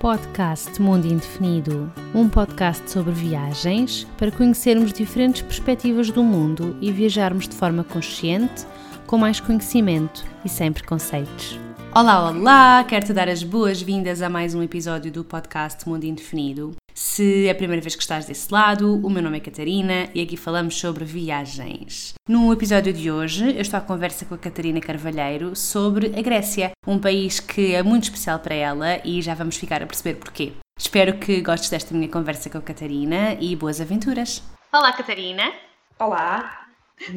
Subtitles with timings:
[0.00, 7.46] podcast Mundo Indefinido, um podcast sobre viagens para conhecermos diferentes perspectivas do mundo e viajarmos
[7.46, 8.66] de forma consciente,
[9.06, 11.60] com mais conhecimento e sem preconceitos.
[11.94, 12.82] Olá, olá!
[12.84, 16.79] Quero-te dar as boas-vindas a mais um episódio do podcast Mundo Indefinido.
[16.94, 20.22] Se é a primeira vez que estás desse lado, o meu nome é Catarina e
[20.22, 22.14] aqui falamos sobre viagens.
[22.28, 26.72] No episódio de hoje, eu estou à conversa com a Catarina Carvalheiro sobre a Grécia,
[26.86, 30.52] um país que é muito especial para ela e já vamos ficar a perceber porquê.
[30.78, 34.42] Espero que gostes desta minha conversa com a Catarina e boas aventuras!
[34.72, 35.52] Olá, Catarina!
[35.98, 36.66] Olá!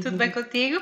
[0.02, 0.81] Tudo bem contigo?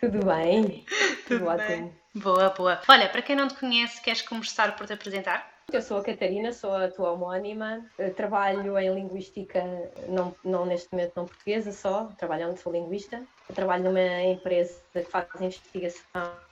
[0.00, 0.84] Tudo bem?
[1.26, 1.94] Tudo, Tudo ótimo.
[2.14, 2.80] Boa, boa.
[2.88, 5.57] Olha, para quem não te conhece, queres começar por te apresentar?
[5.70, 7.84] Eu sou a Catarina, sou a tua homónima,
[8.16, 9.62] trabalho em linguística,
[10.08, 13.22] não, não neste momento não portuguesa só, trabalho onde sou linguista,
[13.54, 16.47] trabalho numa empresa que faz investigação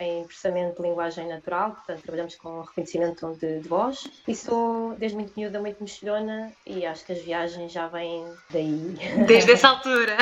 [0.00, 5.16] em processamento de linguagem natural, portanto trabalhamos com reconhecimento de, de voz e sou desde
[5.16, 8.96] muito miúda muito mexilhona e acho que as viagens já vêm daí.
[9.26, 10.16] Desde essa altura.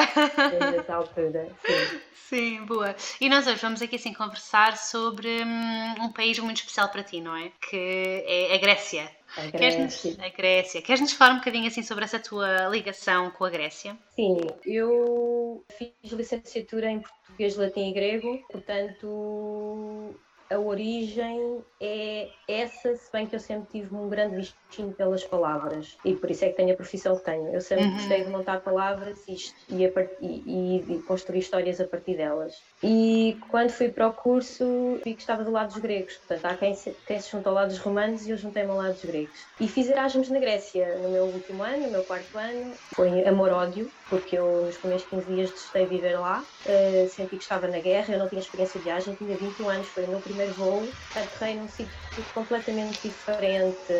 [0.51, 2.01] Desde essa altura, sim.
[2.31, 2.95] Sim, boa.
[3.21, 7.21] E nós hoje vamos aqui assim conversar sobre hum, um país muito especial para ti,
[7.21, 7.51] não é?
[7.69, 9.11] Que é a Grécia.
[9.37, 10.17] A Grécia.
[10.25, 10.81] a Grécia.
[10.81, 13.97] Queres-nos falar um bocadinho assim sobre essa tua ligação com a Grécia?
[14.15, 23.11] Sim, eu fiz licenciatura em português, latim e grego, portanto a origem é essa, se
[23.13, 26.57] bem que eu sempre tive um grande bichinho pelas palavras e por isso é que
[26.57, 27.49] tenho a profissão que tenho.
[27.55, 27.95] Eu sempre uhum.
[27.95, 29.37] gostei de montar palavras e,
[29.69, 29.85] e,
[30.21, 32.61] e, e, construir histórias a partir delas.
[32.83, 36.57] E quando fui para o curso, vi que estava do lado dos gregos, portanto, há
[36.57, 39.05] quem se, quem se junta ao lado dos romanos e eu juntei-me ao lado dos
[39.05, 39.39] gregos.
[39.61, 42.73] E fiz Erasmus na Grécia no meu último ano, no meu quarto ano.
[42.93, 47.69] Foi amor-ódio, porque eu nos primeiros 15 dias testei viver lá, uh, senti que estava
[47.69, 50.40] na guerra, eu não tinha experiência de viagem, tinha 21 anos, foi o meu primeiro
[50.41, 51.93] primeiro voo, aterrei num sítio
[52.33, 53.93] completamente diferente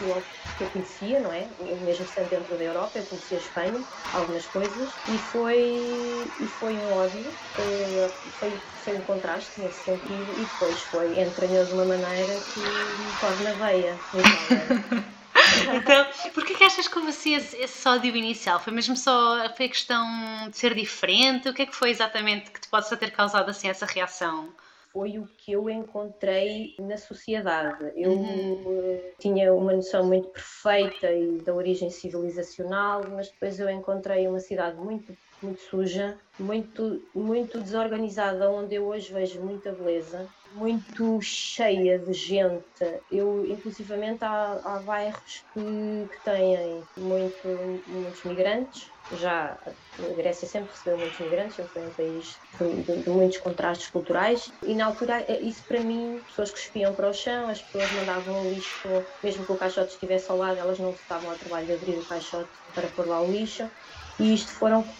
[0.00, 0.22] do
[0.56, 1.48] que eu conhecia, não é?
[1.60, 6.48] Eu mesmo sendo dentro da Europa, eu conhecia a Espanha, algumas coisas, e foi, e
[6.48, 11.74] foi um ódio, eh, foi, foi um contraste nesse sentido, e depois foi entranhoso de
[11.74, 13.98] uma maneira que me corre na veia.
[15.60, 18.58] Então, então, porquê que achas que houve assim esse, esse ódio inicial?
[18.60, 21.48] Foi mesmo só foi a questão de ser diferente?
[21.48, 24.52] O que é que foi exatamente que te possa ter causado assim essa reação?
[24.94, 27.92] Foi o que eu encontrei na sociedade.
[27.96, 29.00] Eu uhum.
[29.18, 34.76] tinha uma noção muito perfeita e da origem civilizacional, mas depois eu encontrei uma cidade
[34.76, 35.12] muito
[35.42, 43.02] muito suja, muito muito desorganizada, onde eu hoje vejo muita beleza, muito cheia de gente.
[43.10, 48.92] Eu, inclusivamente, há, há bairros que, que têm muito, muitos migrantes.
[49.10, 49.58] Já
[49.98, 53.90] a Grécia sempre recebeu muitos migrantes, sempre foi um país de, de, de, muitos contrastes
[53.90, 54.52] culturais.
[54.62, 57.90] E na altura eh, isso para mim, pessoas que espiam para o chão, as pessoas
[57.92, 61.66] mandavam o lixo, mesmo que o caixote estivesse ao lado, elas não estavam ao trabalho
[61.66, 63.70] de abrir o caixote para pôr lá o lixo
[64.18, 64.96] e isto foram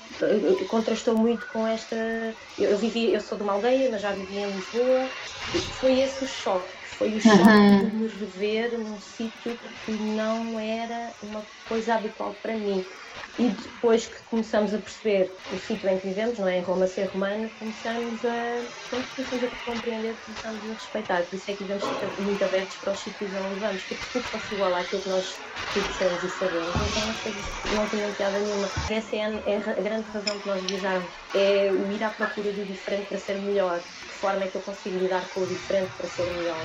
[0.69, 1.97] contrastou muito com esta
[2.57, 5.13] eu vivi eu sou de uma aldeia mas já vivia em Lisboa.
[5.79, 7.89] Foi esse o choque foi o choque uhum.
[7.89, 12.85] de me rever num sítio que não era uma coisa habitual para mim
[13.39, 16.59] e depois que começamos a perceber o sítio em que vivemos, não é?
[16.59, 21.23] Em Roma ser romano, começamos a, começamos a compreender, começamos a respeitar.
[21.23, 21.85] Por isso é que devemos
[22.19, 25.35] muito abertos para os sítios onde vamos, porque tudo fosse igual àquilo que nós
[25.73, 26.69] conhecemos e sabemos.
[26.69, 27.45] Então as coisas
[27.75, 28.69] não tinham piada nenhuma.
[28.91, 32.53] Essa é a, é a grande razão que nós viajamos, é o ir à procura
[32.53, 33.81] do diferente para ser melhor
[34.25, 36.57] forma é que eu consigo lidar com o diferente para ser melhor.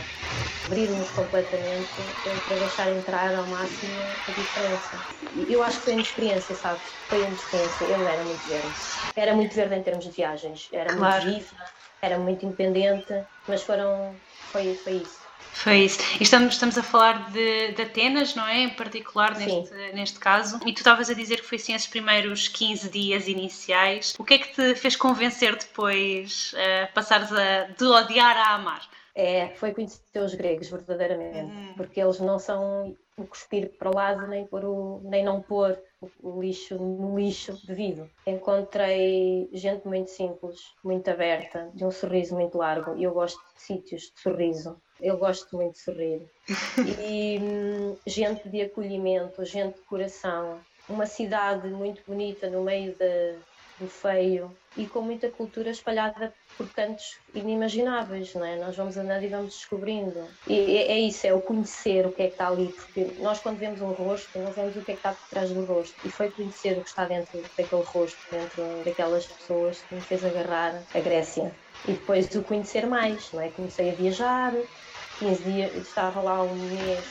[0.65, 2.01] Abrir-nos completamente
[2.45, 4.99] para deixar entrar ao máximo a diferença.
[5.47, 6.95] Eu acho que foi uma experiência, sabes?
[7.07, 7.85] Foi uma experiência.
[7.85, 8.75] Eu era muito verde.
[9.15, 10.69] Era muito verde em termos de viagens.
[10.71, 11.25] Era claro.
[11.25, 11.65] muito viva,
[12.01, 13.13] era muito independente,
[13.47, 14.15] mas foram.
[14.51, 15.29] Foi, foi isso.
[15.51, 15.99] Foi isso.
[16.19, 18.59] E estamos, estamos a falar de, de Atenas, não é?
[18.59, 20.59] Em particular, neste, neste caso.
[20.65, 24.13] E tu estavas a dizer que foi assim esses primeiros 15 dias iniciais.
[24.17, 28.81] O que é que te fez convencer depois uh, passares a, de odiar a amar?
[29.19, 31.39] É, foi conhecer os gregos, verdadeiramente.
[31.39, 31.73] Hum.
[31.75, 35.77] Porque eles não são o cuspir para o lado, nem, pôr o, nem não pôr
[36.23, 38.09] o lixo no lixo devido.
[38.25, 42.95] Encontrei gente muito simples, muito aberta, de um sorriso muito largo.
[42.95, 44.81] E eu gosto de sítios de sorriso.
[45.01, 46.21] Eu gosto muito de sorrir.
[47.05, 50.61] E hum, gente de acolhimento, gente de coração.
[50.87, 53.35] Uma cidade muito bonita no meio de,
[53.79, 58.55] do feio e com muita cultura espalhada por cantos inimagináveis, não é?
[58.57, 60.27] Nós vamos andando e vamos descobrindo.
[60.47, 63.39] E é, é isso, é o conhecer o que é que está ali, porque nós
[63.39, 65.95] quando vemos um rosto, não vemos o que é que está por trás do rosto.
[66.05, 70.23] E foi conhecer o que está dentro daquele rosto, dentro daquelas pessoas que me fez
[70.23, 71.51] agarrar a Grécia.
[71.87, 73.49] E depois o conhecer mais, não é?
[73.49, 74.53] Comecei a viajar,
[75.19, 77.03] 15 dias, estava lá um mês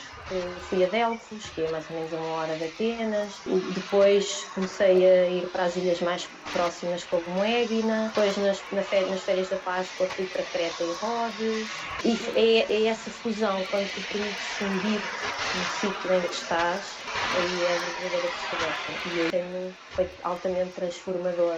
[0.61, 3.43] fui a Delfos, que é mais ou menos uma hora de Atenas.
[3.71, 8.07] Depois comecei a ir para as ilhas mais próximas, como Égina.
[8.09, 11.89] Depois, nas, nas, férias, nas férias da Páscoa, fui para Creta e Rhodes.
[12.03, 15.09] E é, é essa fusão, quando tu permites fundir
[15.51, 16.98] no sítio em que estás,
[17.37, 18.91] aí é a verdadeira descoberta.
[19.05, 21.57] E eu tenho, foi altamente transformador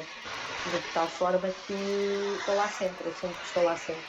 [0.70, 4.04] de tal forma que estou lá sempre, eu sempre estou lá sempre.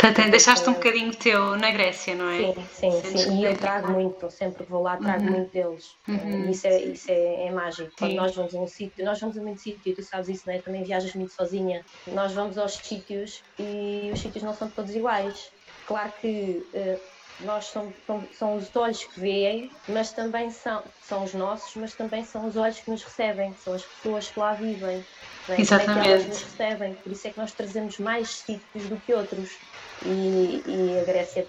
[0.00, 2.38] Portanto, deixaste um bocadinho teu na Grécia, não é?
[2.38, 3.40] Sim, sim, sim.
[3.40, 5.32] E eu trago muito, sempre que vou lá trago uhum.
[5.32, 5.84] muito deles.
[6.06, 6.50] Uhum.
[6.50, 7.90] Isso é, isso é, é mágico.
[7.98, 10.54] Quando nós vamos a um sítio, nós vamos a muito sítio, tu sabes isso, não
[10.54, 10.62] é?
[10.62, 11.84] Também viajas muito sozinha.
[12.06, 15.50] Nós vamos aos sítios e os sítios não são todos iguais.
[15.84, 17.00] Claro que uh,
[17.40, 21.94] nós são, são, são, os olhos que veem, mas também são, são os nossos, mas
[21.94, 25.04] também são os olhos que nos recebem, são as pessoas que lá vivem.
[25.48, 25.60] É?
[25.60, 26.02] Exatamente.
[26.02, 29.48] que elas nos recebem, por isso é que nós trazemos mais sítios do que outros.
[30.02, 31.48] E, e a Grécia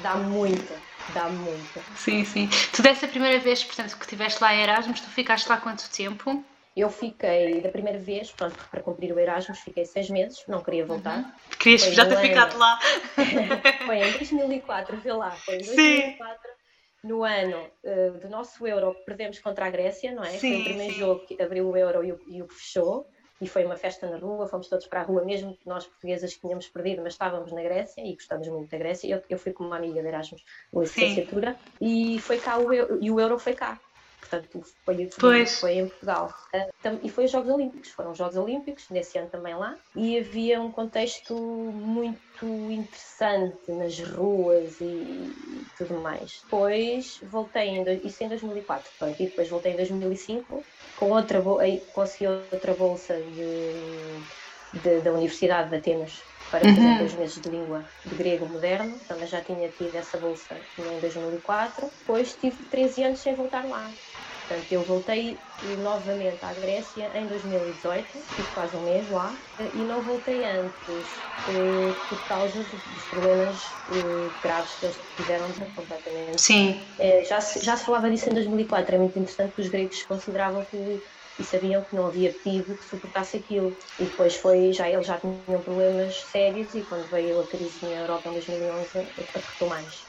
[0.00, 1.84] dá muita, dá muita.
[1.94, 2.48] Sim, sim.
[2.74, 6.44] Tu dessa primeira vez, portanto, que estiveste lá em Erasmus, tu ficaste lá quanto tempo?
[6.76, 10.84] Eu fiquei, da primeira vez, pronto, para cumprir o Erasmus, fiquei seis meses, não queria
[10.84, 11.20] voltar.
[11.20, 11.32] Uhum.
[11.58, 12.26] Querias foi já ter ano...
[12.26, 12.78] ficado lá?
[13.86, 16.42] foi em 2004, vê lá, foi em 2004.
[16.42, 16.56] Sim.
[17.02, 20.32] No ano uh, do nosso Euro que perdemos contra a Grécia, não é?
[20.32, 20.98] Sim, foi o primeiro sim.
[20.98, 23.08] jogo que abriu o Euro e o, e o fechou
[23.40, 26.34] e foi uma festa na rua, fomos todos para a rua, mesmo que nós portuguesas
[26.34, 29.14] tínhamos perdido, mas estávamos na Grécia e gostávamos muito da Grécia.
[29.14, 30.44] Eu, eu fui com uma amiga de Erasmus,
[30.74, 33.80] licenciatura, e foi cá o e o Euro foi cá
[34.28, 36.34] portanto foi, foi, foi em Portugal.
[36.54, 40.18] Uh, e foi os Jogos Olímpicos, foram os Jogos Olímpicos, nesse ano também lá, e
[40.18, 45.32] havia um contexto muito interessante nas ruas e,
[45.78, 46.40] tudo mais.
[46.42, 50.64] Depois voltei, em, isso em 2004, pronto, e depois voltei em 2005
[50.96, 51.42] com outra,
[51.92, 56.98] consegui outra bolsa de, de, da Universidade de Atenas para fazer uhum.
[56.98, 61.90] dois meses de língua de grego moderno, também já tinha tido essa bolsa em 2004.
[61.98, 63.92] Depois tive 13 anos sem voltar lá.
[64.46, 69.36] Portanto, eu voltei novamente à Grécia em 2018, tive quase um mês lá,
[69.72, 76.40] e não voltei antes eh, por causa dos problemas eh, graves que eles tiveram completamente.
[76.40, 76.94] Sim.
[76.98, 80.04] Eh, já, se, já se falava disso em 2004, é muito interessante que os gregos
[80.04, 80.76] consideravam que
[81.38, 83.76] e sabiam que não havia pedido que suportasse aquilo.
[83.98, 87.96] E depois foi, já eles já tinham problemas sérios e quando veio a crise na
[87.96, 88.98] Europa em 2011
[89.34, 90.05] afetou mais.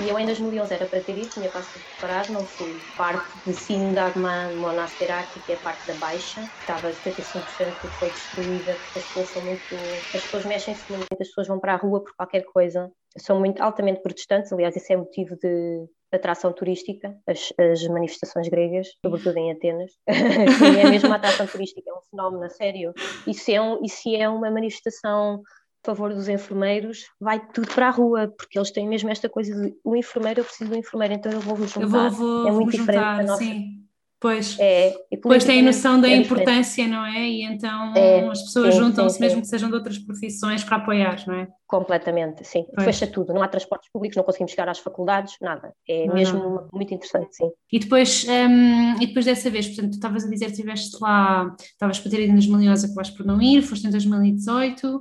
[0.00, 2.80] E eu em 2011 era para ter ido, tinha quase tudo preparado, não fui.
[2.96, 8.98] Parte de Sindagman Monasteraki, que é parte da baixa, estava 75% que foi destruída, porque
[8.98, 10.06] as pessoas são muito.
[10.14, 12.90] As pessoas mexem-se muito, as pessoas vão para a rua por qualquer coisa.
[13.18, 18.88] São muito altamente protestantes, aliás, isso é motivo de atração turística, as, as manifestações gregas,
[19.04, 19.92] sobretudo em Atenas.
[20.08, 22.92] Sim, é mesmo atração turística, é um fenómeno a sério.
[23.34, 25.42] Se é, um, e se é uma manifestação
[25.84, 29.74] favor dos enfermeiros, vai tudo para a rua, porque eles têm mesmo esta coisa de
[29.82, 31.80] o enfermeiro, eu preciso do enfermeiro, então eu vou-me juntar.
[31.80, 33.44] Eu vou, vou, é muito diferente juntar, da nossa.
[33.44, 33.79] Sim.
[34.20, 37.26] Pois, é, pois têm noção da é importância, não é?
[37.26, 41.36] E então é, as pessoas juntam-se, mesmo que sejam de outras profissões, para apoiar, não
[41.36, 41.48] é?
[41.66, 42.66] Completamente, sim.
[42.74, 42.84] Pois.
[42.84, 45.72] Fecha tudo, não há transportes públicos, não conseguimos chegar às faculdades, nada.
[45.88, 46.68] É não, mesmo não.
[46.70, 47.50] muito interessante, sim.
[47.72, 51.56] E depois, um, e depois dessa vez, portanto, tu estavas a dizer que estiveste lá,
[51.58, 55.00] estavas para ter ido em 2011, acabaste por não ir, foste em 2018, um,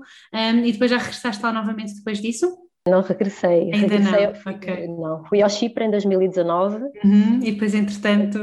[0.63, 2.57] e depois já regressaste lá novamente depois disso?
[2.87, 3.63] Não regressei.
[3.73, 4.87] Ainda regressei não, ao, okay.
[4.87, 5.25] não.
[5.25, 6.77] Fui ao Chipre em 2019.
[7.03, 8.39] Uhum, e depois, entretanto...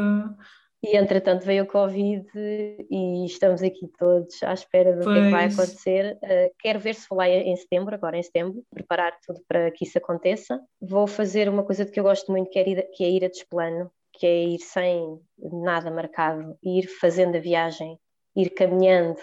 [0.82, 5.16] E entretanto veio o Covid e estamos aqui todos à espera do pois.
[5.16, 6.18] que, é que vai acontecer.
[6.22, 9.84] Uh, quero ver se vou lá em setembro, agora em setembro, preparar tudo para que
[9.84, 10.60] isso aconteça.
[10.80, 13.24] Vou fazer uma coisa de que eu gosto muito, que é ir, que é ir
[13.24, 17.98] a desplano, que é ir sem nada marcado, ir fazendo a viagem,
[18.36, 19.18] ir caminhando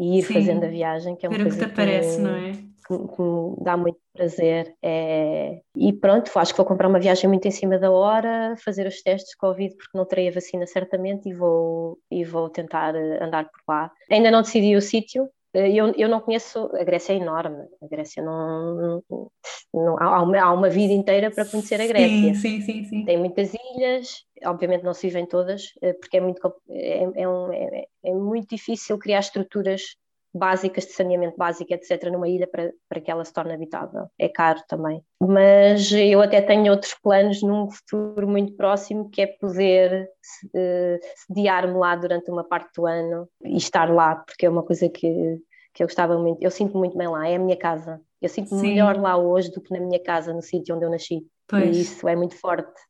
[0.00, 0.34] e ir Sim.
[0.34, 2.71] fazendo a viagem, que é uma Ver coisa que te aparece, não é?
[2.98, 4.74] Que, que me dá muito prazer.
[4.82, 5.60] É...
[5.76, 9.02] E pronto, acho que vou comprar uma viagem muito em cima da hora, fazer os
[9.02, 13.22] testes de Covid, porque não terei a vacina certamente, e vou, e vou tentar eh,
[13.22, 13.90] andar por lá.
[14.10, 17.86] Ainda não decidi o sítio, eh, eu, eu não conheço, a Grécia é enorme, a
[17.86, 19.30] Grécia não, não,
[19.74, 22.34] não há, uma, há, uma, vida inteira para conhecer a Grécia.
[22.34, 23.04] Sim, sim, sim.
[23.04, 27.52] Tem muitas ilhas, obviamente não se vivem todas, eh, porque é muito, é, é, um,
[27.52, 29.96] é, é muito difícil criar estruturas
[30.34, 34.06] básicas de saneamento básico, etc., numa ilha para, para que ela se torne habitável.
[34.18, 35.02] É caro também.
[35.20, 40.08] Mas eu até tenho outros planos num futuro muito próximo, que é poder
[40.46, 44.88] uh, sediar-me lá durante uma parte do ano e estar lá, porque é uma coisa
[44.88, 45.38] que,
[45.74, 46.42] que eu gostava muito.
[46.42, 48.00] Eu sinto muito bem lá, é a minha casa.
[48.20, 51.26] Eu sinto-me melhor lá hoje do que na minha casa, no sítio onde eu nasci.
[51.46, 51.76] Pois.
[51.76, 52.80] E isso é muito forte.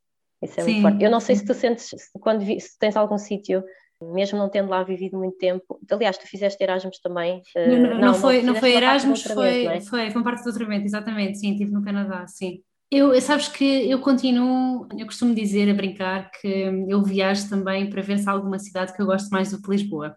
[0.41, 0.71] Isso é Sim.
[0.71, 1.03] muito forte.
[1.03, 1.89] Eu não sei se tu sentes,
[2.21, 3.63] quando se tens algum sítio
[4.11, 5.79] mesmo não tendo lá vivido muito tempo.
[5.91, 7.41] Aliás, tu fizeste Erasmus também.
[7.55, 9.81] Uh, não, não, não, foi, não foi Erasmus, foi, não é?
[9.81, 12.61] foi, foi uma parte do doutoramento, exatamente, sim, estive no Canadá, sim.
[12.95, 16.47] Eu, sabes que eu continuo, eu costumo dizer, a brincar, que
[16.87, 19.67] eu viajo também para ver se há alguma cidade que eu gosto mais do que
[19.71, 20.15] Lisboa.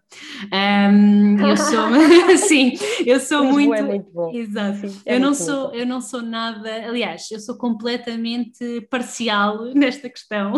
[0.53, 1.89] Um, eu sou,
[2.37, 4.31] sim, eu sou Lisboa muito, é muito bom.
[4.31, 4.87] exato.
[4.89, 5.73] Sim, é eu não sou, bom.
[5.73, 10.53] eu não sou nada, aliás, eu sou completamente parcial nesta questão.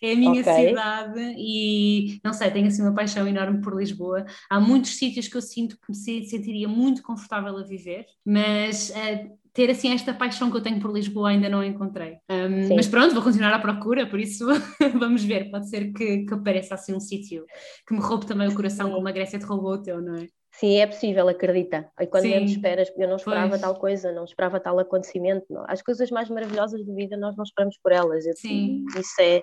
[0.00, 0.68] É a minha Ok.
[0.68, 4.24] cidade e não sei, tenho assim uma paixão enorme por Lisboa.
[4.48, 8.90] Há muitos sítios que eu sinto que me se- sentiria muito confortável a viver, mas
[8.96, 9.26] eh,
[9.58, 12.18] ter assim esta paixão que eu tenho por Lisboa ainda não encontrei.
[12.30, 14.46] Um, mas pronto, vou continuar à procura, por isso
[14.96, 15.50] vamos ver.
[15.50, 17.44] Pode ser que, que apareça assim um sítio
[17.84, 18.92] que me roube também o coração, Sim.
[18.94, 20.28] como a Grécia te roubou o teu, não é?
[20.52, 21.90] Sim, é possível, acredita.
[22.00, 22.30] E quando Sim.
[22.30, 23.60] menos esperas, eu não esperava Pois.
[23.60, 25.44] tal coisa, não esperava tal acontecimento.
[25.50, 25.64] não.
[25.66, 28.26] As coisas mais maravilhosas da vida nós não esperamos por elas.
[28.26, 28.84] Eu- Sim.
[28.96, 29.42] Isso é,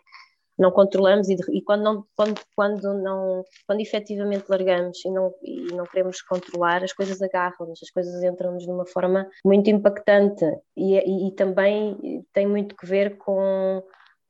[0.57, 5.33] não controlamos e, de- e quando não, quando, quando não, quando efetivamente largamos e não,
[5.43, 10.45] e não queremos controlar, as coisas agarram-nos, as coisas entram-nos de uma forma muito impactante
[10.75, 13.83] e, e, e também tem muito que ver com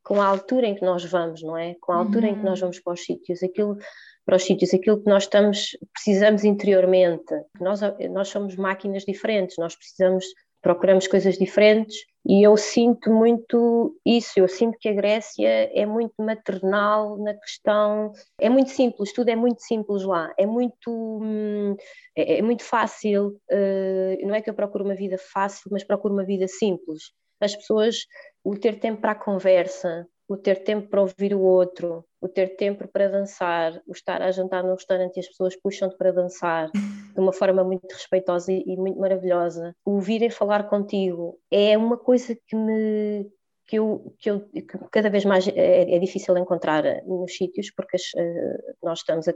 [0.07, 1.73] com a altura em que nós vamos, não é?
[1.81, 2.65] Com a altura em que nós Uhum.
[2.67, 3.75] vamos para os sítios, aquilo
[4.23, 7.33] para os sítios, aquilo que nós estamos, precisamos interiormente.
[7.59, 7.79] Nós,
[8.11, 10.23] nós somos máquinas diferentes, nós precisamos,
[10.65, 16.15] procuramos coisas diferentes e eu sinto muito isso, eu sinto que a Grécia é muito
[16.17, 21.75] maternal na questão, é muito simples, tudo é muito simples lá, é muito, hum,
[22.15, 26.15] é, é muito fácil, eh, não é que eu procuro uma vida fácil, mas procuro
[26.15, 27.11] uma vida simples.
[27.39, 27.97] As pessoas,
[28.43, 32.55] o ter tempo para a conversa, o ter tempo para ouvir o outro, o ter
[32.55, 36.71] tempo para dançar, o estar a jantar num restaurante e as pessoas puxam-te para dançar
[37.15, 41.97] de uma forma muito respeitosa e e muito maravilhosa, o virem falar contigo é uma
[41.97, 43.27] coisa que me
[43.67, 47.95] que eu, que eu que cada vez mais é, é difícil encontrar nos sítios porque
[47.95, 49.33] as, eh, nós estamos a,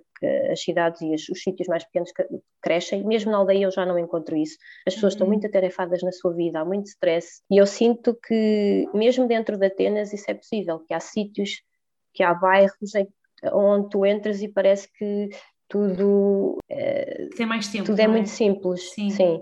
[0.52, 2.28] as cidades e as- os sítios mais pequenos cre-
[2.62, 4.56] crescem, mesmo na aldeia eu já não encontro isso.
[4.88, 5.34] As pessoas estão Uhum.
[5.34, 9.66] muito atarefadas na sua vida, há muito stress e eu sinto que mesmo dentro de
[9.66, 11.64] Atenas isso é possível, que há sítios,
[12.14, 12.76] que há bairros
[13.54, 15.30] onde tu entras e parece que
[15.70, 17.86] tudo, eh, Tem mais tempo.
[17.86, 18.92] tudo é não muito simples.
[18.92, 19.10] Sim.
[19.12, 19.42] sim.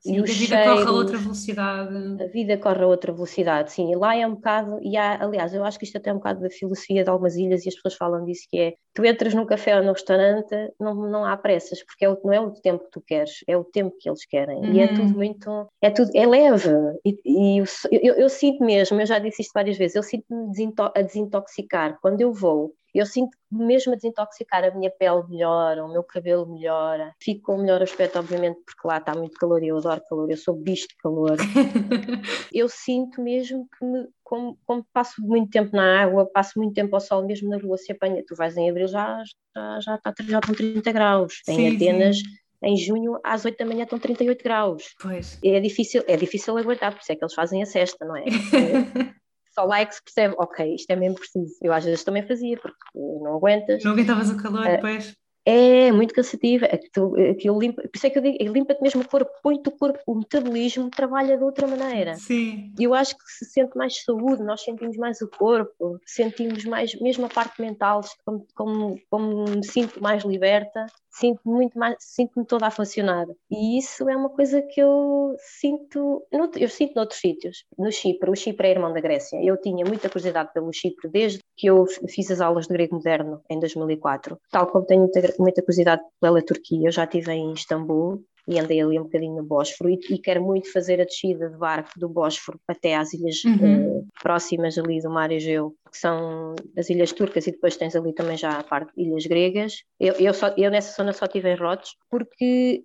[0.00, 2.22] Sim, e a vida corre a cheiros- outra velocidade.
[2.22, 5.52] a vida corre a outra velocidade, sim, e lá é um bocado, e há, aliás,
[5.52, 7.74] eu acho que isto até é um bocado da filosofia de algumas ilhas e as
[7.74, 11.36] pessoas falam disso, que é, tu entras num café ou num restaurante, não, não há
[11.36, 14.08] pressas, porque é o, não é o tempo que tu queres, é o tempo que
[14.08, 14.94] eles querem, e é Uhum.
[14.94, 16.70] tudo muito, é tudo, é leve,
[17.04, 20.72] e, e eu, eu, eu sinto mesmo, eu já disse isto várias vezes, eu sinto-me
[20.94, 25.84] a desintoxicar, quando eu vou, eu sinto que mesmo a desintoxicar a minha pele melhora,
[25.84, 29.62] o meu cabelo melhora, fico com o melhor aspecto, obviamente, porque lá está muito calor
[29.62, 31.36] e eu adoro calor, eu sou bicho de calor,
[32.52, 36.94] eu sinto mesmo que me, como, como passo muito tempo na água, passo muito tempo
[36.94, 39.22] ao sol, mesmo na rua se apanha, tu vais em abril já,
[39.54, 42.22] já, já, está, já estão 30 graus, Sim, em Atenas sim.
[42.62, 45.38] em junho às 8 da manhã estão 38 graus, Pois.
[45.44, 48.24] é difícil, é difícil aguentar, por isso é que eles fazem a cesta, não é?
[49.58, 52.24] Só lá é que se percebe, ok, isto é mesmo preciso, eu às vezes também
[52.24, 54.76] fazia, porque não aguentas, Não aguentavas o calor É.
[54.76, 55.16] depois.
[55.44, 59.08] é muito cansativo, aquilo, aquilo limpa, por isso é que eu digo, limpa-te mesmo o
[59.08, 62.14] corpo, põe-te o corpo, o metabolismo trabalha de outra maneira.
[62.14, 62.72] Sim.
[62.78, 67.26] Eu acho que se sente mais saúde, nós sentimos mais o corpo, sentimos mais, mesmo
[67.26, 70.86] a parte mental, como, como, como me sinto mais liberta,
[71.18, 73.26] sinto muito mais, sinto-me toda a funcionar.
[73.50, 77.64] E isso é uma coisa que eu sinto, eu sinto noutros sítios.
[77.78, 79.38] No Chipre, o Chipre é irmão da Grécia.
[79.42, 83.40] Eu tinha muita curiosidade pelo Chipre desde que eu fiz as aulas de grego moderno
[83.50, 86.88] em 2004, tal como tenho muita, muita curiosidade pela Turquia.
[86.88, 90.42] Eu já estive em Istambul e andei ali um bocadinho no Bósforo e, e quero
[90.42, 94.00] muito fazer a descida de barco do Bósforo até às ilhas Uhum.
[94.00, 98.12] eh, próximas ali do Mar Egeu, que são as ilhas turcas e depois tens ali
[98.12, 99.82] também já a parte de ilhas gregas.
[100.00, 102.82] Eu, eu, só, eu nessa zona só estive em Rhodes porque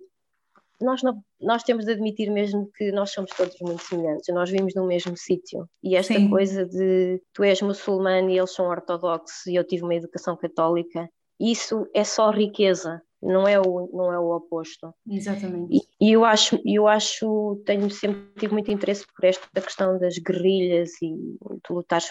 [0.80, 4.74] nós, não, nós temos de admitir mesmo que nós somos todos muito semelhantes, nós vivemos
[4.74, 5.68] no mesmo sítio.
[5.82, 6.28] E esta Sim.
[6.28, 11.08] coisa de tu és muçulmano e eles são ortodoxos e eu tive uma educação católica,
[11.40, 14.94] isso é só riqueza, não é o, não é o oposto.
[15.08, 15.74] Exatamente.
[15.74, 20.18] E, e eu acho, eu acho, tenho sempre tive muito interesse por esta questão das
[20.18, 21.16] guerrilhas e
[21.62, 22.06] tu lutares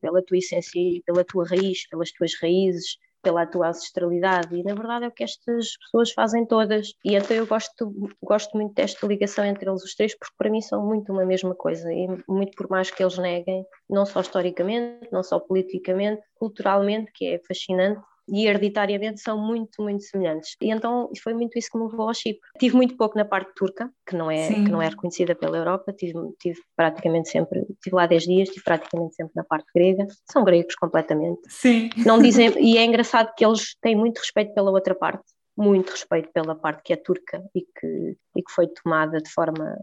[0.00, 4.56] pela tua essência e pela tua raiz, pelas tuas raízes, pela tua ancestralidade.
[4.56, 6.92] E na verdade é o que estas pessoas fazem todas.
[7.04, 10.60] E então eu gosto, gosto muito desta ligação entre eles os três, porque para mim
[10.60, 11.92] são muito uma mesma coisa.
[11.92, 17.26] E muito por mais que eles neguem, não só historicamente, não só politicamente, culturalmente, que
[17.26, 20.56] é fascinante, e hereditariamente são muito, muito semelhantes.
[20.60, 22.40] E então foi muito isso que me levou ao Chipre.
[22.58, 24.64] Tive muito pouco na parte turca, que não é, Sim.
[24.64, 28.64] que não é reconhecida pela Europa, tive, tive praticamente sempre, tive lá 10 dias, tive
[28.64, 30.06] praticamente sempre na parte grega.
[30.30, 31.40] São gregos completamente.
[31.48, 31.90] Sim.
[32.04, 35.24] Não dizem, e é engraçado que eles têm muito respeito pela outra parte,
[35.56, 39.76] muito respeito pela parte que é turca e que, e que foi tomada de forma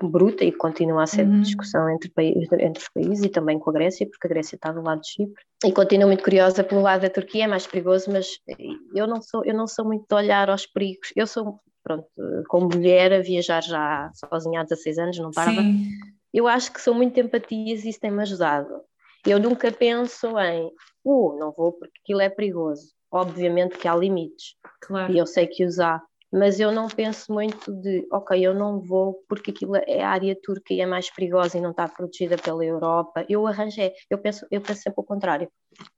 [0.00, 1.40] bruta e continua a ser uhum.
[1.40, 2.10] discussão entre,
[2.60, 5.08] entre os países e também com a Grécia, porque a Grécia está do lado de
[5.08, 5.42] Chipre.
[5.64, 8.38] E continuo muito curiosa pelo lado da Turquia, é mais perigoso, mas
[8.94, 11.12] eu não sou, eu não sou muito de olhar aos perigos.
[11.16, 12.06] Eu sou, pronto,
[12.48, 15.60] como mulher, a viajar já sozinha há 16 anos, não parava.
[15.60, 15.88] Sim.
[16.32, 18.68] Eu acho que sou muito empatias e isso tem-me ajudado.
[19.26, 20.70] Eu nunca penso em,
[21.04, 22.92] uh, não vou porque aquilo é perigoso.
[23.10, 24.56] Obviamente que há limites.
[24.82, 25.12] Claro.
[25.12, 26.02] E eu sei que os há
[26.34, 30.36] mas eu não penso muito de, ok, eu não vou porque aquilo é a área
[30.42, 33.24] turca e é mais perigosa e não está protegida pela Europa.
[33.28, 35.48] Eu arranjei, eu penso, eu penso sempre o contrário.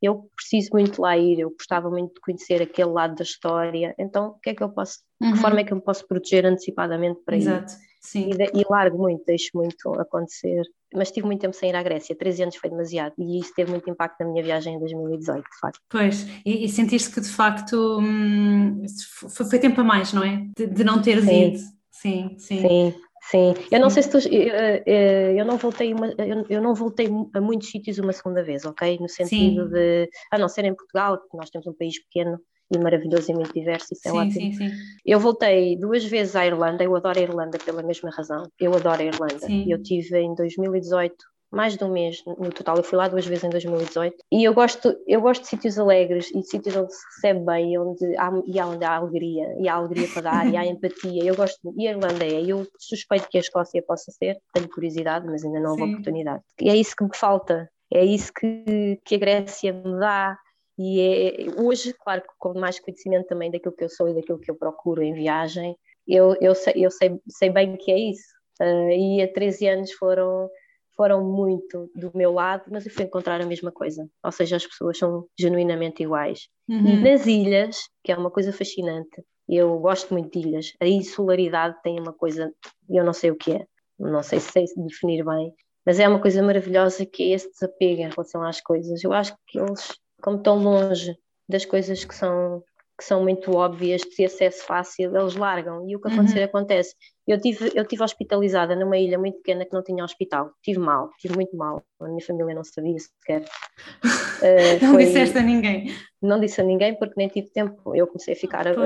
[0.01, 4.29] Eu preciso muito lá ir, eu gostava muito de conhecer aquele lado da história, então
[4.29, 5.33] o que é que eu posso, uhum.
[5.33, 7.73] que forma é que eu me posso proteger antecipadamente para Exato.
[7.73, 7.77] ir?
[8.03, 8.31] Sim.
[8.31, 10.63] E, e largo muito, deixo muito acontecer.
[10.97, 13.71] Mas tive muito tempo sem ir à Grécia, 13 anos foi demasiado, e isso teve
[13.71, 15.81] muito impacto na minha viagem em 2018, de facto.
[15.89, 18.83] Pois, e, e sentiste que de facto hum,
[19.29, 20.47] foi, tempo a mais, não é?
[20.57, 21.49] De, de não teres sim.
[21.49, 21.59] ido.
[21.91, 22.61] Sim, sim.
[22.61, 22.95] Sim,
[23.31, 23.55] sim.
[23.71, 24.19] Eu não sei se tu.
[24.29, 26.15] Eu, eu, não voltei uma,
[26.49, 28.99] eu, não voltei a muitos sítios uma segunda vez, ok?
[29.01, 29.73] No sentido sim.
[29.73, 30.09] de.
[30.31, 32.39] A não ser em Portugal, porque nós temos um país pequeno
[32.71, 34.33] e maravilhoso e muito diverso, isso é sim, ótimo.
[34.33, 34.71] Sim, sim.
[35.05, 39.03] Eu voltei duas vezes à Irlanda, eu adoro a Irlanda pela mesma razão, eu adoro
[39.03, 39.39] a Irlanda.
[39.39, 39.65] Sim.
[39.71, 41.15] Eu tive em 2018
[41.51, 44.53] mais de um mês no total, eu fui lá duas vezes em 2018 e eu
[44.53, 48.31] gosto, eu gosto de sítios alegres e de sítios onde se recebe bem onde há,
[48.47, 51.87] e onde há alegria, e há alegria para dar, e há empatia, eu gosto, e
[51.87, 55.71] a Irlanda é, eu suspeito que a Escócia possa ser, tenho curiosidade, mas ainda não
[55.71, 56.43] houve oportunidade.
[56.61, 60.37] E é isso que me falta, é isso que, que a Grécia me dá,
[60.79, 64.51] e é, hoje, claro, com mais conhecimento também daquilo que eu sou e daquilo que
[64.51, 68.37] eu procuro em viagem, eu, eu, sei, eu sei, sei bem que é isso.
[68.61, 70.49] Uh, e há 13 anos foram,
[70.95, 74.07] foram muito do meu lado, mas eu fui encontrar a mesma coisa.
[74.23, 76.49] Ou seja, as pessoas são genuinamente iguais.
[76.69, 76.87] Uhum.
[76.87, 81.77] E nas ilhas, que é uma coisa fascinante, eu gosto muito de ilhas, a insularidade
[81.83, 82.53] tem uma coisa,
[82.91, 83.67] eu não sei o que é,
[83.99, 85.53] não sei se sei definir bem,
[85.85, 89.05] mas é uma coisa maravilhosa que é esse desapego em relação às coisas.
[89.05, 91.17] Eu acho que eles como estão longe
[91.49, 92.61] das coisas que são,
[92.99, 95.89] que são muito óbvias, de acesso fácil, eles largam.
[95.89, 96.45] E o que acontecer uhum.
[96.47, 96.97] acontece.
[97.25, 100.51] Eu tive, eu tive hospitalizada numa ilha muito pequena que não tinha hospital.
[100.61, 101.81] Tive mal, tive muito mal.
[102.01, 103.43] A minha família não sabia sequer.
[103.43, 105.05] Uh, não foi...
[105.07, 105.95] disseste a ninguém?
[106.21, 107.95] Não disse a ninguém porque nem tive tempo.
[107.95, 108.77] Eu comecei a ficar uh,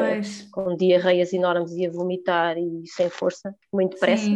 [0.53, 4.31] com diarreias enormes e a vomitar e sem força, muito depressa.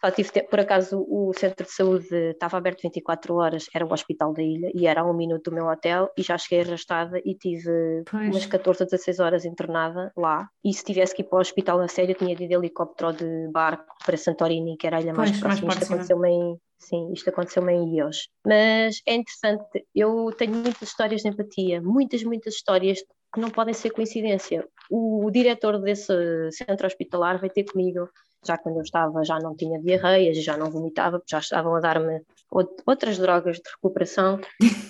[0.00, 0.50] Só tive tempo.
[0.50, 4.70] Por acaso o centro de saúde estava aberto 24 horas, era o hospital da ilha
[4.74, 8.28] e era a um minuto do meu hotel e já cheguei arrastada e tive pois.
[8.28, 10.48] umas 14 a 16 horas internada lá.
[10.64, 13.12] E se tivesse que ir para o hospital a sério, tinha de ir de helicóptero
[13.12, 15.66] de barco para Santorini, que era a ilha mais pois, próxima.
[15.68, 18.28] Mais isto aconteceu-me em, sim, isto aconteceu-me em Ios.
[18.44, 22.98] Mas é interessante, eu tenho muitas histórias de empatia, muitas, muitas histórias
[23.34, 24.66] que não podem ser coincidência.
[24.90, 26.12] O, o diretor desse
[26.52, 28.08] centro hospitalar veio ter comigo
[28.46, 32.20] já quando eu estava, já não tinha diarreias, já não vomitava, já estavam a dar-me
[32.86, 34.40] outras drogas de recuperação.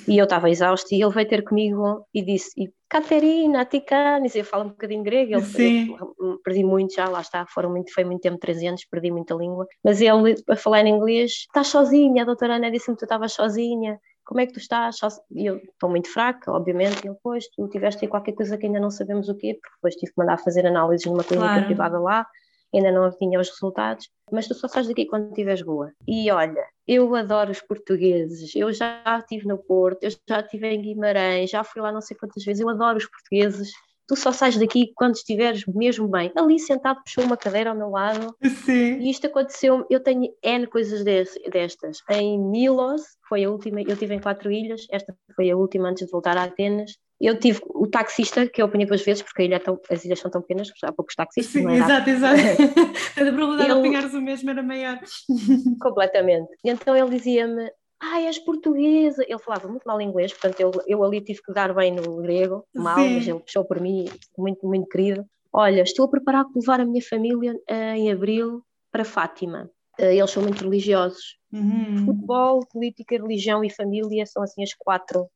[0.07, 4.45] E eu estava exausta e ele veio ter comigo e disse, e Caterina, Ticanis, eu
[4.45, 5.91] falo um bocadinho grego, ele,
[6.21, 9.35] eu perdi muito já, lá está, foram muito, foi muito tempo, 13 anos, perdi muita
[9.35, 13.05] língua, mas ele a falar em inglês, estás sozinha, a doutora Ana disse-me que tu
[13.05, 14.97] estavas sozinha, como é que tu estás?
[15.31, 18.67] E eu estou muito fraca, obviamente, e ele, pois, tu tiveste aí qualquer coisa que
[18.67, 21.67] ainda não sabemos o quê, porque depois tive que mandar fazer análises numa clínica claro.
[21.67, 22.27] privada lá,
[22.75, 25.93] ainda não tinha os resultados, mas tu só sais daqui quando estiveres boa.
[26.07, 30.83] E olha, eu adoro os portugueses, eu já estive no Porto, eu já estive em
[30.83, 33.71] Guimarães, já fui lá não sei quantas vezes, eu adoro os portugueses.
[34.09, 36.31] Tu só sais daqui quando estiveres mesmo bem.
[36.37, 38.37] Ali sentado, puxou uma cadeira ao meu lado.
[38.65, 39.01] Sim.
[39.01, 39.85] E isto aconteceu.
[39.91, 41.99] Eu tenho N coisas destas.
[42.09, 46.07] Em Milos, foi a última, eu estive em quatro ilhas, esta foi a última antes
[46.07, 46.93] de voltar a Atenas.
[47.21, 50.21] Eu tive o taxista, que eu apanhei duas vezes, porque ilha é tão, as ilhas
[50.21, 51.63] são tão pequenas, há poucos taxistas.
[51.63, 52.37] Sim, é exato, exato.
[53.17, 55.01] a probabilidade de apanhares o mesmo era maior.
[55.81, 56.49] Completamente.
[56.63, 59.25] Então ele dizia-me: Ah, és portuguesa.
[59.27, 62.65] Ele falava muito mal inglês, portanto eu, eu ali tive que dar bem no grego,
[62.75, 63.15] mal, Sim.
[63.15, 64.05] mas ele puxou por mim,
[64.37, 65.25] muito, muito querido.
[65.51, 69.71] Olha, estou a preparar para levar a minha família uh, em abril para Fátima.
[69.99, 71.39] Uh, eles são muito religiosos.
[71.51, 72.05] Uhum.
[72.05, 75.27] Futebol, política, religião e família são assim as quatro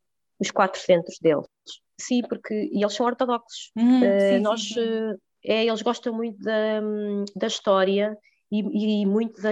[0.41, 1.47] os quatro centros deles.
[2.01, 3.71] Sim, porque e eles são ortodoxos.
[3.77, 4.81] Uhum, uh, sim, nós, sim.
[4.81, 6.81] Uh, é, eles gostam muito da,
[7.37, 8.17] da história
[8.51, 9.51] e, e muito da,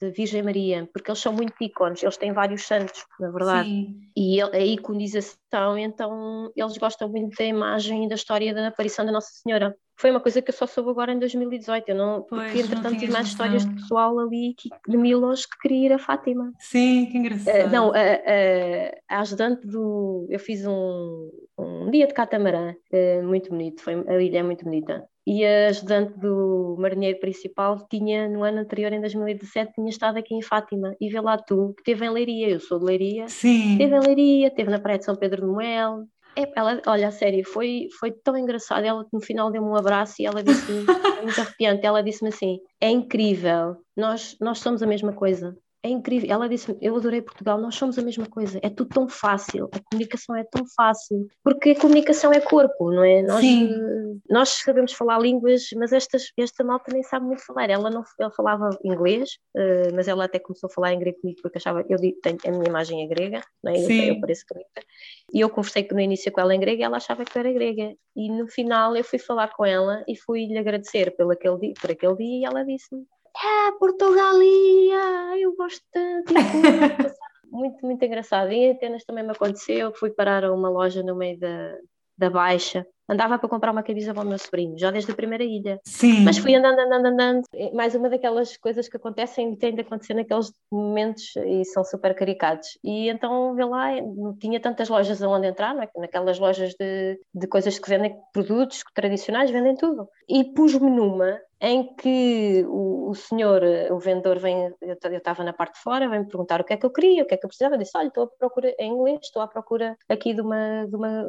[0.00, 3.88] da, Virgem Maria, porque eles são muito ícones, eles têm vários santos, na verdade.
[4.16, 9.12] E a iconização, então eles gostam muito da imagem e da história da aparição da
[9.12, 11.88] Nossa Senhora foi uma coisa que eu só soube agora em 2018.
[11.88, 15.58] Eu não, pois, porque entretanto tive mais histórias de pessoal ali que, de Milos que
[15.58, 16.52] queria ir a Fátima.
[16.60, 17.66] Sim, que engraçado.
[17.66, 20.24] Uh, não, a, a, a, ajudante do.
[20.30, 24.64] Eu fiz um, um dia de catamarã uh, muito bonito, foi, a ilha é muito
[24.64, 25.04] bonita.
[25.28, 30.34] E a ajudante do marinheiro principal tinha, no ano anterior, em 2017, tinha estado aqui
[30.34, 30.96] em Fátima.
[30.98, 33.76] E vê lá tu, que teve em Leiria, eu sou de Leiria, Sim.
[33.76, 36.04] teve em Leiria, teve na Praia de São Pedro de Moel.
[36.34, 38.86] É, ela, olha, a sério, foi, foi tão engraçado.
[38.86, 40.86] Ela no final deu-me um abraço e ela disse-me,
[41.22, 45.54] muito arrepiante, ela disse-me assim: é incrível, nós, nós somos a mesma coisa.
[45.80, 46.28] É incrível.
[46.30, 48.58] Ela disse eu adorei Portugal, nós somos a mesma coisa.
[48.62, 51.28] É tudo tão fácil, a comunicação é tão fácil.
[51.44, 53.22] Porque a comunicação é corpo, não é?
[53.22, 53.70] Nós, Sim.
[54.28, 57.70] nós sabemos falar línguas, mas estas, esta malta nem sabe muito falar.
[57.70, 61.40] Ela não ela falava inglês, uh, mas ela até começou a falar em grego comigo
[61.40, 63.76] porque achava, eu tenho, a minha imagem é grega, não é?
[63.76, 64.04] Eu, Sim.
[64.08, 64.68] eu pareço grega.
[65.32, 67.52] E eu conversei no início com ela em grego e ela achava que eu era
[67.52, 67.94] grega.
[68.16, 71.74] E no final eu fui falar com ela e fui lhe agradecer pelo aquele dia,
[71.80, 73.06] por aquele dia e ela disse-me
[73.40, 76.34] ah, Portugalia, eu gosto tanto.
[77.50, 78.52] muito, muito engraçado.
[78.52, 81.76] E em Atenas também me aconteceu, fui parar a uma loja no meio da,
[82.16, 85.44] da Baixa, andava para comprar uma camisa para o meu sobrinho, já desde a primeira
[85.44, 85.80] ilha.
[85.84, 86.24] Sim.
[86.24, 87.42] Mas fui andando, andando, andando.
[87.72, 92.14] Mais uma daquelas coisas que acontecem e têm de acontecer naqueles momentos e são super
[92.14, 92.76] caricados.
[92.82, 93.88] E então, vê lá,
[94.40, 95.88] tinha tantas lojas aonde entrar, não é?
[95.96, 100.08] naquelas lojas de, de coisas que vendem produtos tradicionais, vendem tudo.
[100.28, 105.74] E pus-me numa em que o, o, senhor, o vendedor, vem, eu estava na parte
[105.74, 107.48] de fora, vem-me perguntar o que é que eu queria, o que é que eu
[107.48, 107.74] precisava.
[107.74, 110.86] Eu disse: Olha, estou à procura, em inglês, estou à procura aqui de uma.
[110.86, 111.24] De uma...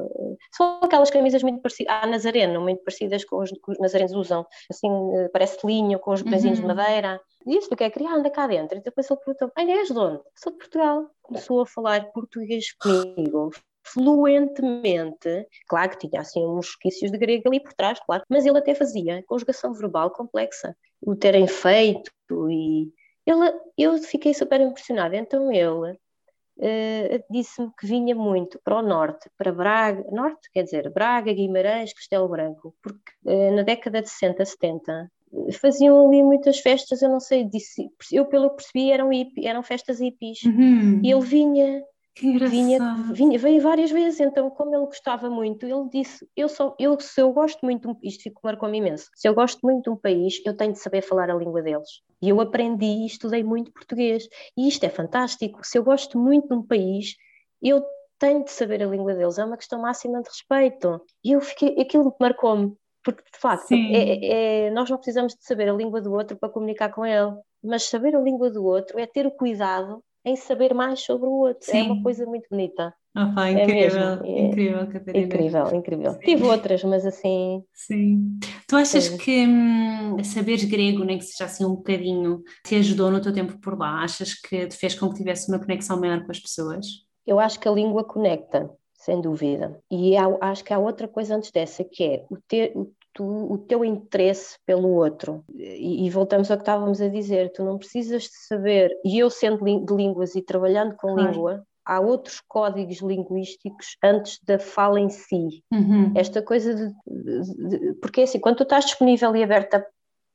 [0.56, 4.46] São aquelas camisas muito parecidas, à Nazareno, muito parecidas com os que os nazarenos usam,
[4.70, 4.90] assim,
[5.34, 6.68] parece linho, com os botõezinhos uhum.
[6.68, 7.22] de madeira.
[7.46, 8.78] Disse-lhe o que é que queria, anda cá dentro.
[8.78, 10.22] E depois ele perguntou: Olha, és de onde?
[10.36, 11.10] Sou de Portugal.
[11.24, 13.52] Começou a falar português comigo
[13.84, 18.58] fluentemente, claro que tinha assim uns resquícios de grego ali por trás, claro, mas ele
[18.58, 22.12] até fazia conjugação verbal complexa, o terem feito
[22.50, 22.92] e
[23.26, 29.30] ele, eu fiquei super impressionada, então ele uh, disse-me que vinha muito para o norte,
[29.38, 34.46] para Braga, norte quer dizer, Braga, Guimarães, Castelo Branco, porque uh, na década de 60,
[34.46, 35.12] 70
[35.60, 39.62] faziam ali muitas festas, eu não sei, disse, eu pelo que percebi eram, hippie, eram
[39.62, 41.02] festas hippies, uhum.
[41.04, 41.84] e ele vinha
[42.22, 42.80] vinha,
[43.14, 47.22] vinha, veio várias vezes, então como ele gostava muito, ele disse, eu sou, eu, se
[47.22, 50.56] eu gosto muito, isto ficou marcou-me imenso, se eu gosto muito de um país, eu
[50.56, 52.02] tenho de saber falar a língua deles.
[52.22, 54.28] E eu aprendi e estudei muito português.
[54.58, 57.16] E isto é fantástico, se eu gosto muito de um país,
[57.62, 57.84] eu
[58.18, 61.02] tenho de saber a língua deles, é uma questão máxima de respeito.
[61.24, 65.70] E eu fiquei, aquilo marcou-me, porque de facto, é, é, nós não precisamos de saber
[65.70, 69.08] a língua do outro para comunicar com ele, mas saber a língua do outro é
[69.08, 71.66] ter o cuidado em saber mais sobre o outro.
[71.66, 71.80] Sim.
[71.80, 72.94] É uma coisa muito bonita.
[73.16, 75.26] Ah, pá, incrível, é incrível, Catarina.
[75.26, 76.14] Incrível, incrível.
[76.14, 76.20] Sim.
[76.20, 77.64] Tive outras, mas assim.
[77.74, 78.40] Sim.
[78.68, 79.18] Tu achas sim.
[79.18, 83.60] que hum, saberes grego, nem que seja assim um bocadinho, te ajudou no teu tempo
[83.60, 84.04] por lá?
[84.04, 86.86] Achas que te fez com que tivesse uma conexão maior com as pessoas?
[87.26, 89.82] Eu acho que a língua conecta, sem dúvida.
[89.90, 93.52] E há, acho que há outra coisa antes dessa, que é o ter, o tu,
[93.52, 95.44] o teu interesse pelo outro.
[95.56, 99.30] E, e, voltamos ao que estávamos a dizer, tu não precisas de saber, e eu
[99.30, 101.32] sendo de línguas e trabalhando com claro.
[101.32, 105.64] língua, há outros códigos linguísticos antes da fala em si.
[105.72, 106.14] Uhum.
[106.16, 109.86] Esta coisa de, de, de, Porque assim, quando tu estás disponível e aberta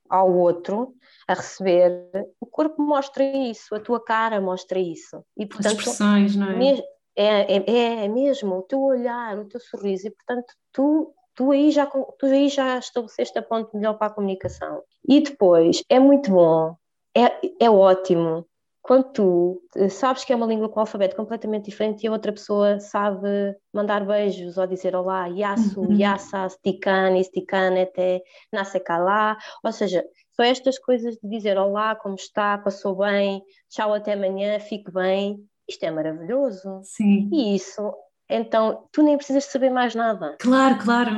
[0.09, 0.93] ao outro,
[1.27, 2.09] a receber,
[2.39, 5.23] o corpo mostra isso, a tua cara mostra isso.
[5.37, 6.83] E, portanto, As expressões, não é?
[7.17, 11.71] É, é, é mesmo o teu olhar, o teu sorriso, e portanto tu tu aí
[11.71, 14.81] já, tu aí já estabeleceste a ponte melhor para a comunicação.
[15.07, 16.75] E depois, é muito bom,
[17.15, 18.45] é, é ótimo,
[18.85, 22.11] quando tu eh, sabes que é uma língua com um alfabeto completamente diferente e a
[22.11, 25.97] outra pessoa sabe mandar beijos ou dizer olá, yasu, uhum.
[25.97, 28.21] yasa, stikane, stikanete,
[28.53, 34.13] nasekalá, ou seja, só estas coisas de dizer olá, como está, passou bem, tchau, até
[34.13, 36.81] amanhã, fique bem, isto é maravilhoso.
[36.83, 37.27] Sim.
[37.33, 37.91] E isso
[38.29, 40.37] então, tu nem precisas saber mais nada.
[40.39, 41.11] Claro, claro.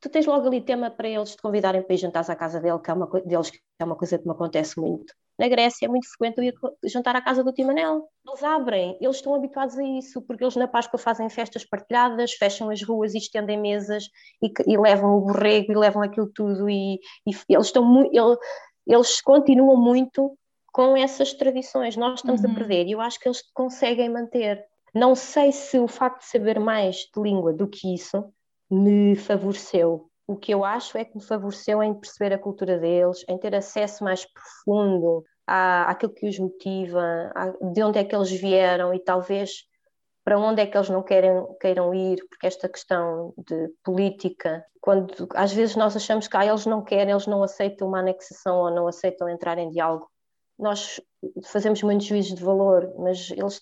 [0.00, 2.78] Tu tens logo ali tema para eles te convidarem para ir jantar à casa dele,
[2.78, 5.14] que é uma, deles, que é uma coisa que me acontece muito.
[5.38, 8.08] Na Grécia é muito frequente eu ir jantar à casa do Timanel.
[8.26, 12.70] Eles abrem, eles estão habituados a isso, porque eles na Páscoa fazem festas partilhadas, fecham
[12.70, 14.04] as ruas e estendem mesas
[14.40, 18.38] e, e levam o borrego e levam aquilo tudo e, e eles estão muito, eles,
[18.86, 20.38] eles continuam muito
[20.72, 21.96] com essas tradições.
[21.96, 22.52] Nós estamos uhum.
[22.52, 24.64] a perder e eu acho que eles conseguem manter.
[24.94, 28.32] Não sei se o facto de saber mais de língua do que isso
[28.70, 30.08] me favoreceu.
[30.26, 33.54] O que eu acho é que me favoreceu em perceber a cultura deles, em ter
[33.54, 38.94] acesso mais profundo à, àquilo que os motiva, à, de onde é que eles vieram
[38.94, 39.64] e talvez
[40.24, 45.28] para onde é que eles não querem, queiram ir, porque esta questão de política, quando
[45.34, 48.70] às vezes nós achamos que ah, eles não querem, eles não aceitam uma anexação ou
[48.70, 50.08] não aceitam entrar em diálogo,
[50.58, 50.98] nós
[51.44, 53.60] fazemos muitos juízos de valor, mas eles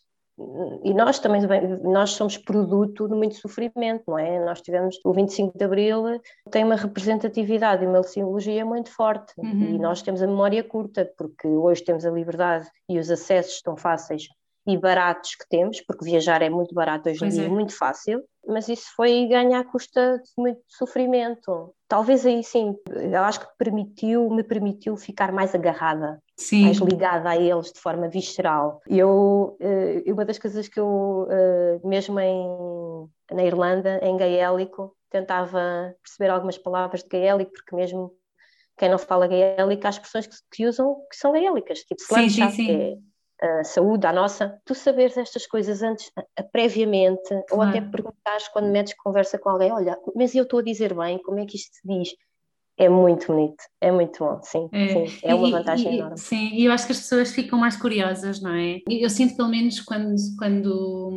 [0.83, 1.43] e nós também
[1.83, 4.43] nós somos produto de muito sofrimento, não é?
[4.45, 9.75] Nós tivemos o 25 de Abril tem uma representatividade e uma simbologia muito forte uhum.
[9.75, 13.77] e nós temos a memória curta porque hoje temos a liberdade e os acessos estão
[13.77, 14.27] fáceis
[14.67, 17.49] e baratos que temos, porque viajar é muito barato hoje em dia, é.
[17.49, 21.75] muito fácil, mas isso foi ganho à custa de muito sofrimento.
[21.89, 26.65] Talvez aí sim, eu acho que permitiu, me permitiu ficar mais agarrada, sim.
[26.65, 28.81] mais ligada a eles de forma visceral.
[28.87, 35.95] Eu, eh, uma das coisas que eu, eh, mesmo em, na Irlanda, em gaélico, tentava
[36.03, 38.13] perceber algumas palavras de gaélico, porque mesmo
[38.77, 42.71] quem não fala gaélico, há expressões que, que usam que são gaélicas, tipo slancha, que
[42.71, 42.99] é
[43.43, 47.47] a saúde, a nossa, tu saberes estas coisas antes, a, previamente, claro.
[47.51, 51.19] ou até perguntares quando metes conversa com alguém, olha, mas eu estou a dizer bem,
[51.19, 52.15] como é que isto se diz?
[52.83, 56.19] É muito bonito, é muito bom, sim, é, sim, é uma vantagem e, enorme.
[56.19, 58.81] Sim, e eu acho que as pessoas ficam mais curiosas, não é?
[58.89, 61.13] Eu sinto pelo menos quando, quando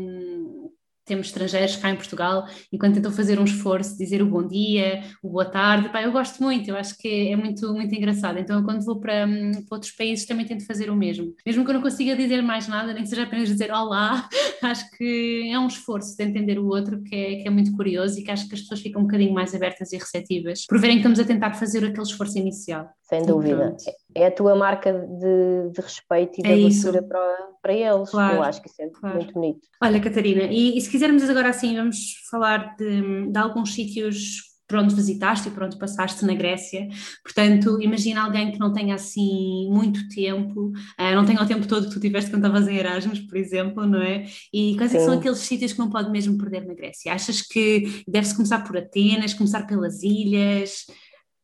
[1.05, 5.03] temos estrangeiros cá em Portugal e quando tentam fazer um esforço, dizer o bom dia,
[5.21, 8.39] o boa tarde, pá, eu gosto muito, eu acho que é muito, muito engraçado.
[8.39, 11.33] Então, quando vou para, hum, para, outros países, também tento fazer o mesmo.
[11.45, 14.27] Mesmo que eu não consiga dizer mais nada, nem que seja apenas dizer olá,
[14.63, 18.19] acho que é um esforço de entender o outro que é, que é muito curioso
[18.19, 20.97] e que acho que as pessoas ficam um bocadinho mais abertas e receptivas por verem
[20.97, 22.89] que estamos a tentar fazer aquele esforço inicial.
[23.07, 23.75] Sem dúvida.
[24.15, 28.09] É a tua marca de, de respeito e de é abertura para, para eles.
[28.09, 29.17] Claro, eu acho que isso é claro.
[29.17, 29.59] muito bonito.
[29.81, 31.97] Olha, Catarina, e, e, se quisermos agora assim, vamos
[32.31, 36.87] falar de, de alguns sítios por onde visitaste e por onde passaste na Grécia.
[37.23, 41.87] Portanto, imagina alguém que não tenha assim muito tempo, uh, não tenha o tempo todo
[41.87, 44.25] que tu tiveste quando estavas em Erasmus, por exemplo, não é?
[44.51, 47.13] E quais é são aqueles sítios que não pode mesmo perder na Grécia?
[47.13, 50.85] Achas que deve-se começar por Atenas, começar pelas ilhas?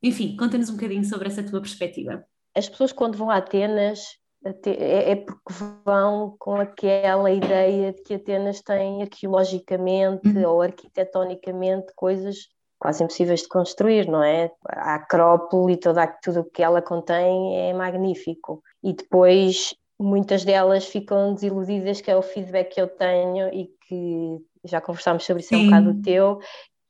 [0.03, 2.23] Enfim, conta-nos um bocadinho sobre essa tua perspectiva.
[2.55, 3.99] As pessoas quando vão a Atenas
[4.43, 5.53] é, é porque
[5.85, 10.49] vão com aquela ideia de que Atenas tem arqueologicamente uhum.
[10.49, 12.37] ou arquitetonicamente coisas
[12.79, 14.51] quase impossíveis de construir, não é?
[14.67, 18.63] A Acrópole e toda, tudo o que ela contém é magnífico.
[18.83, 24.39] E depois muitas delas ficam desiludidas, que é o feedback que eu tenho e que
[24.65, 26.39] já conversámos sobre isso, é um bocado o teu,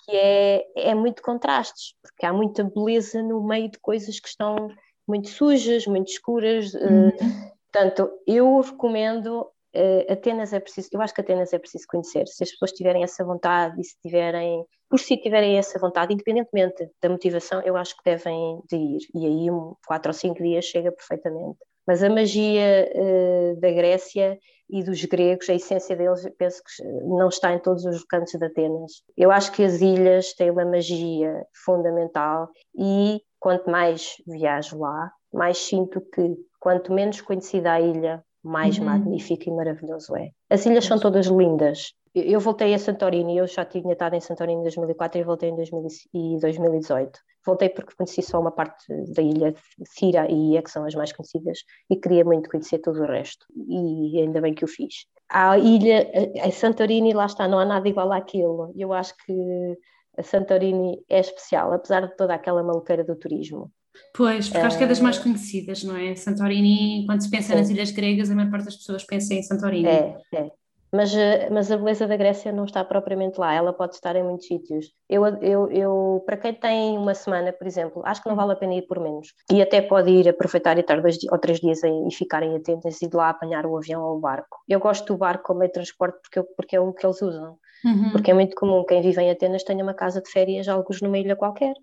[0.06, 4.70] que é, é muito contrastes, porque há muita beleza no meio de coisas que estão
[5.08, 6.74] muito sujas, muito escuras.
[6.74, 7.08] Eh, uhum.
[7.10, 9.48] Uh, portanto, eu recomendo.
[9.74, 12.28] Uh, Atenas é preciso, eu acho que Atenas é preciso conhecer.
[12.28, 16.90] Se as pessoas tiverem essa vontade e se tiverem, por si tiverem essa vontade, independentemente
[17.02, 19.00] da motivação, eu acho que devem de ir.
[19.16, 21.58] E aí, um, quatro ou cinco dias chega perfeitamente.
[21.88, 24.38] Mas a magia uh, da Grécia
[24.70, 28.46] e dos gregos, a essência deles, penso que não está em todos os cantos de
[28.46, 29.04] Atenas.
[29.18, 35.58] Eu acho que as ilhas têm uma magia fundamental e quanto mais viajo lá, mais
[35.58, 38.86] sinto que quanto menos conhecida a ilha, mais uhum.
[38.86, 40.30] magnífico e maravilhoso é.
[40.50, 41.94] As ilhas são todas lindas.
[42.14, 45.56] Eu voltei a Santorini, eu já tinha estado em Santorini em 2004 e voltei em
[45.56, 47.20] 2018.
[47.46, 49.56] Voltei porque conheci só uma parte da ilha,
[49.98, 53.46] Fira e Ia, que são as mais conhecidas, e queria muito conhecer todo o resto,
[53.56, 55.06] e ainda bem que o fiz.
[55.30, 56.12] A ilha,
[56.44, 58.74] a Santorini, lá está, não há nada igual àquilo.
[58.76, 59.78] Eu acho que
[60.18, 63.72] a Santorini é especial, apesar de toda aquela maluqueira do turismo.
[64.14, 66.16] Pois, porque acho que é das mais conhecidas, não é?
[66.16, 69.88] Santorini, quando se pensa nas ilhas gregas, a maior parte das pessoas pensa em Santorini.
[69.88, 70.52] É, é.
[70.92, 74.24] Mas, eh, mas a beleza da Grécia não está propriamente lá, ela pode estar em
[74.24, 74.92] muitos sítios.
[75.10, 78.56] Eu, eu, eu, para quem tem uma semana, por exemplo, acho que não vale a
[78.56, 79.34] pena ir por menos.
[79.50, 83.02] E até pode ir aproveitar e estar dois ou três dias aí e ficarem atentos
[83.02, 84.60] e de lá apanhar o avião ou o barco.
[84.68, 87.58] Eu gosto do barco como meio de transporte porque, porque é o que eles usam.
[87.86, 88.12] Uhum.
[88.12, 91.18] Porque é muito comum quem vive em Atenas tenha uma casa de férias, alguns numa
[91.18, 91.74] ilha qualquer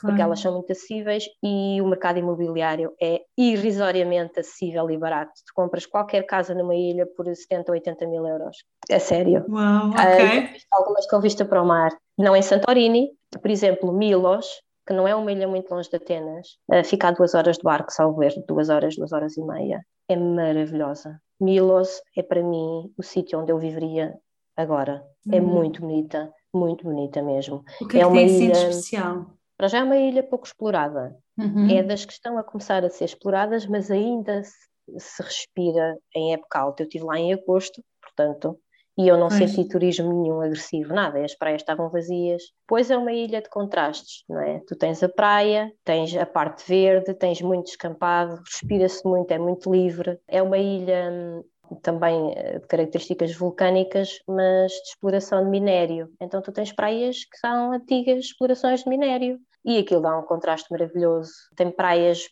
[0.00, 0.12] claro.
[0.12, 5.32] porque elas são muito acessíveis e o mercado imobiliário é irrisoriamente acessível e barato.
[5.46, 8.56] Tu compras qualquer casa numa ilha por 70 ou 80 mil euros.
[8.88, 9.44] É sério.
[9.48, 10.38] Uau, ok.
[10.38, 11.90] Uh, algumas com vista para o mar.
[12.18, 14.46] Não em Santorini, por exemplo, Milos,
[14.86, 17.62] que não é uma ilha muito longe de Atenas, uh, fica a duas horas de
[17.62, 19.84] barco, salvo ver, duas horas, duas horas e meia.
[20.08, 21.18] É maravilhosa.
[21.40, 24.14] Milos é para mim o sítio onde eu viveria
[24.56, 25.02] agora.
[25.32, 25.46] É uhum.
[25.46, 27.64] muito bonita, muito bonita mesmo.
[27.80, 29.26] O que é, é uma ilha especial?
[29.56, 31.16] Para já é uma ilha pouco explorada.
[31.38, 31.68] Uhum.
[31.70, 34.54] É das que estão a começar a ser exploradas, mas ainda se,
[34.98, 36.82] se respira em época alta.
[36.82, 38.58] Eu estive lá em agosto, portanto,
[38.96, 39.50] e eu não pois.
[39.50, 42.42] senti turismo nenhum agressivo, nada, as praias estavam vazias.
[42.66, 44.60] Pois é uma ilha de contrastes, não é?
[44.66, 49.70] Tu tens a praia, tens a parte verde, tens muito descampado, respira-se muito, é muito
[49.70, 50.20] livre.
[50.28, 51.44] É uma ilha hum,
[51.82, 56.10] também eh, de características vulcânicas, mas de exploração de minério.
[56.20, 59.38] Então tu tens praias que são antigas explorações de minério.
[59.64, 61.32] e aquilo dá um contraste maravilhoso.
[61.56, 62.28] Tem praias,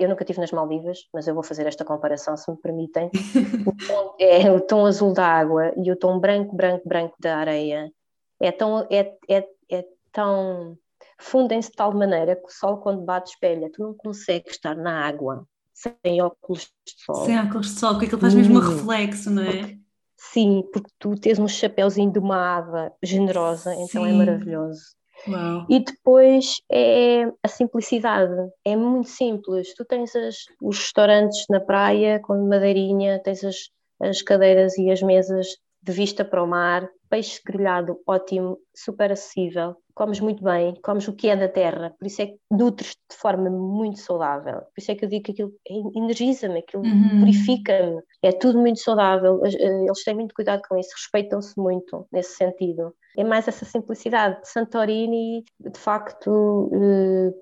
[0.00, 3.10] eu nunca estive nas Maldivas, mas eu vou fazer esta comparação, se me permitem.
[3.66, 7.36] o tom, é o tom azul da água e o tom branco, branco, branco da
[7.36, 7.92] areia
[8.40, 10.78] é tão, é, é, é tão
[11.18, 15.04] fundem-se de tal maneira que o sol quando bate espelha, tu não consegues estar na
[15.04, 15.46] água
[15.78, 17.24] sem óculos de sol.
[17.24, 19.78] Sem óculos de sol, porque aquilo faz mesmo um reflexo, não é?
[20.16, 24.14] Sim, porque tu tens um chapéuzinho de uma ave generosa, então é Sim.
[24.14, 24.82] é maravilhoso.
[25.28, 25.66] Uau.
[25.68, 29.74] E depois é a simplicidade, é muito simples.
[29.74, 33.56] Tu tens as, os restaurantes na praia com madeirinha, tens as,
[34.00, 39.76] as cadeiras e as mesas de vista para o mar, peixe grelhado ótimo, super acessível,
[39.94, 43.16] comes muito bem, comes o que é da terra, por isso é que nutres de
[43.16, 44.60] forma muito saudável.
[44.60, 45.52] Por isso é que eu digo que aquilo
[45.96, 47.20] energiza-me, aquilo uhum.
[47.20, 52.36] purifica-me, é tudo muito saudável, eh, eles têm muito cuidado com isso, respeitam-se muito nesse
[52.36, 52.94] sentido.
[53.16, 54.38] É mais essa simplicidade.
[54.44, 57.32] Santorini, de facto, eh,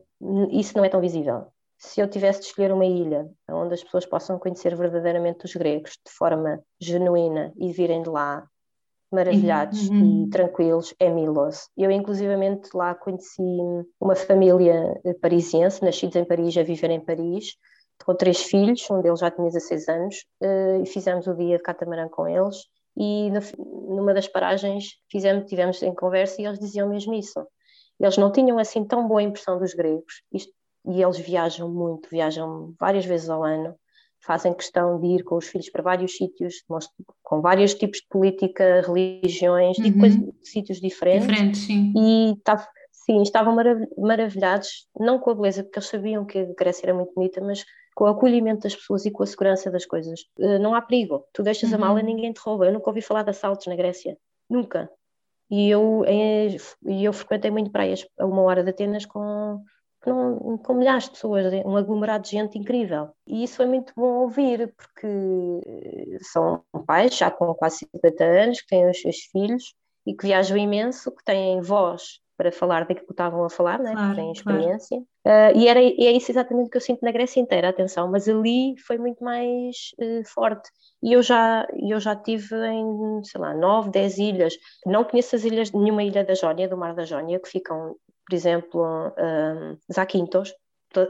[0.51, 1.46] isso não é tão visível
[1.87, 5.92] se eu tivesse de escolher uma ilha onde as pessoas possam conhecer verdadeiramente os gregos
[6.05, 8.46] de forma genuína e virem de lá
[9.11, 10.25] maravilhados uhum.
[10.27, 11.68] e tranquilos é Milos.
[11.77, 13.40] Eu, inclusivamente, lá conheci
[14.01, 17.55] uma família parisiense, nascidos em Paris, a viver em Paris,
[18.05, 21.62] com três filhos, um deles já tinha 16 anos, eh, e fizemos o dia de
[21.62, 22.64] catamarã com eles.
[22.96, 23.31] E
[23.88, 27.46] numa das paragens fizemos, tivemos em conversa e eles diziam mesmo isso.
[28.01, 30.53] Eles não tinham assim tão boa impressão dos gregos, isto,
[30.87, 33.75] e eles viajam muito, viajam várias vezes ao ano,
[34.20, 36.64] fazem questão de ir com os filhos para vários sítios,
[37.22, 39.99] com vários tipos de política, religiões, uhum.
[39.99, 41.27] coisas, sítios diferentes.
[41.27, 41.92] Diferentes, sim.
[41.96, 43.57] E tá, sim, estavam
[43.96, 47.64] maravilhados, não com a beleza, porque eles sabiam que a Grécia era muito bonita, mas
[47.94, 50.20] com o acolhimento das pessoas e com a segurança das coisas.
[50.38, 51.77] Uh, não há perigo, tu deixas uhum.
[51.77, 52.66] a mala e ninguém te rouba.
[52.66, 54.16] Eu nunca ouvi falar de assaltos na Grécia,
[54.51, 54.90] nunca.
[55.49, 59.62] E eu, eh, eu frequentei muito praias a uma hora de Atenas com
[60.07, 63.09] com, com milhares de pessoas, um aglomerado de gente incrível.
[63.27, 65.07] E isso é muito bom ouvir, porque
[65.66, 69.75] eh, são pais já com quase 50 anos, que têm os seus filhos
[70.07, 73.92] e que viajam imenso, que têm voz para falar daquilo que estavam a falar, né?
[73.92, 75.03] Claro, têm experiência.
[75.25, 75.57] Claro.
[75.57, 78.29] Uh, e, era, e é isso exatamente que eu sinto na Grécia inteira, atenção, mas
[78.29, 80.69] ali foi muito mais uh, forte.
[81.03, 84.55] E eu já, eu já tive em, sei lá, nove, dez ilhas.
[84.85, 88.35] Não conheço as ilhas, nenhuma ilha da Jónia, do Mar da Jónia, que ficam por
[88.35, 90.53] exemplo, um, Zakynthos,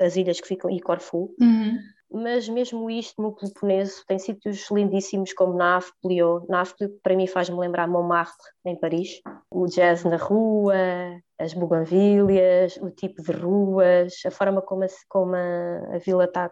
[0.00, 1.34] as ilhas que ficam, e Corfu.
[1.40, 1.78] Uhum.
[2.12, 6.48] Mas mesmo isto no Peloponeso tem sítios lindíssimos como Nápoles.
[6.48, 9.20] Nápoles para mim faz-me lembrar Montmartre em Paris.
[9.50, 10.76] O jazz na rua,
[11.38, 16.50] as buganvílias, o tipo de ruas, a forma como a, como a, a vila está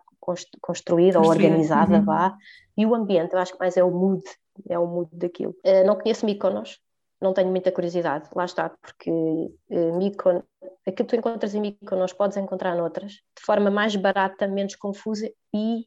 [0.61, 2.05] construída ou organizada, uhum.
[2.05, 2.37] vá.
[2.77, 4.25] E o ambiente, eu acho que mais é o mood,
[4.69, 5.55] é o mood daquilo.
[5.65, 6.81] Uh, não conheço Mykonos,
[7.25, 12.77] não tenho muita curiosidade, lá está, porque uh, que tu encontras em Mykonos podes encontrar
[12.77, 15.87] noutras, de forma mais barata, menos confusa e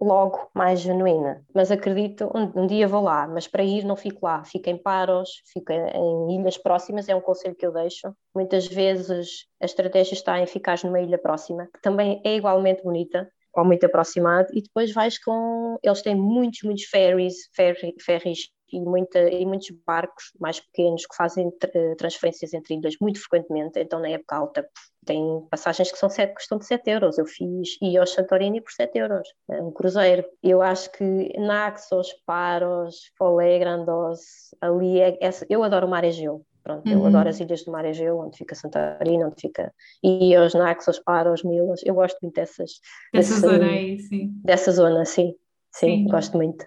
[0.00, 1.42] logo mais genuína.
[1.54, 4.76] Mas acredito, um, um, dia vou lá, mas para ir não fico lá, fico em
[4.76, 8.14] Paros, fico em, ilhas próximas, é um conselho que eu deixo.
[8.34, 13.28] Muitas vezes a estratégia está em ficar numa ilha próxima, que também é igualmente bonita,
[13.54, 15.78] ou muito aproximado, e depois vais com.
[15.82, 21.52] Eles têm muitos, muitos ferries, ferries e, muita, e muitos barcos mais pequenos que fazem
[21.62, 24.68] eh, transferências entre ilhas muito frequentemente, então na época alta
[25.04, 27.18] tem passagens que são sete, custam de 7 euros.
[27.18, 30.24] Eu fiz e ao Santorini por 7 euros, é um cruzeiro.
[30.42, 34.20] Eu acho que Naxos, Paros, Folé, Grandos,
[34.60, 36.44] ali é, essa, eu adoro o mar Egeu.
[36.62, 36.94] Pronto, uhum.
[36.94, 39.70] eu adoro as ilhas do mar Egeu, onde fica Santorini, onde fica
[40.02, 41.82] e os Naxos, Paros, Milos.
[41.84, 42.80] Eu gosto muito dessas.
[43.12, 44.32] Dessa zona aí, sim.
[44.42, 45.34] Dessa zona, sim.
[45.70, 46.08] Sim, sim.
[46.08, 46.64] gosto muito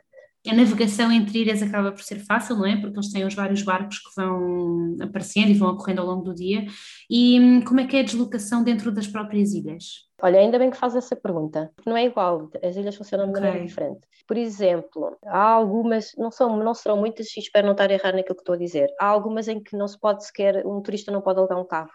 [0.50, 2.76] a navegação entre ilhas acaba por ser fácil, não é?
[2.76, 6.34] Porque eles têm os vários barcos que vão aparecendo e vão ocorrendo ao longo do
[6.34, 6.66] dia.
[7.10, 10.08] E hum, como é que é a deslocação dentro das próprias ilhas?
[10.22, 13.32] Olha, ainda bem que faz essa pergunta, porque não é igual, as ilhas funcionam de
[13.32, 13.44] okay.
[13.44, 14.02] maneira diferente.
[14.28, 18.14] Por exemplo, há algumas, não, são, não serão muitas, e espero não estar a errar
[18.14, 21.12] naquilo que estou a dizer, há algumas em que não se pode sequer, um turista
[21.12, 21.92] não pode alugar um carro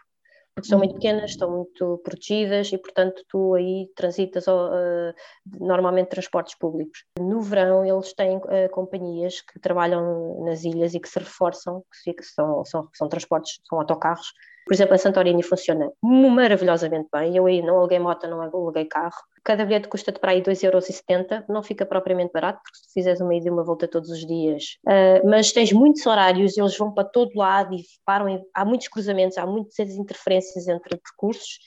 [0.54, 5.14] porque são muito pequenas, estão muito protegidas e, portanto, tu aí transitas uh,
[5.58, 7.04] normalmente transportes públicos.
[7.18, 12.22] No verão, eles têm uh, companhias que trabalham nas ilhas e que se reforçam, que
[12.22, 14.32] são, são, são transportes, são autocarros.
[14.66, 17.36] Por exemplo, a Santorini funciona maravilhosamente bem.
[17.36, 19.16] Eu aí não aluguei moto, não aluguei carro.
[19.44, 23.48] Cada bilhete custa-te para aí 2,70€, não fica propriamente barato, porque se fizeres uma ida
[23.48, 27.32] e uma volta todos os dias, uh, mas tens muitos horários, eles vão para todo
[27.34, 31.58] lado e param, em, há muitos cruzamentos, há muitas interferências entre percursos,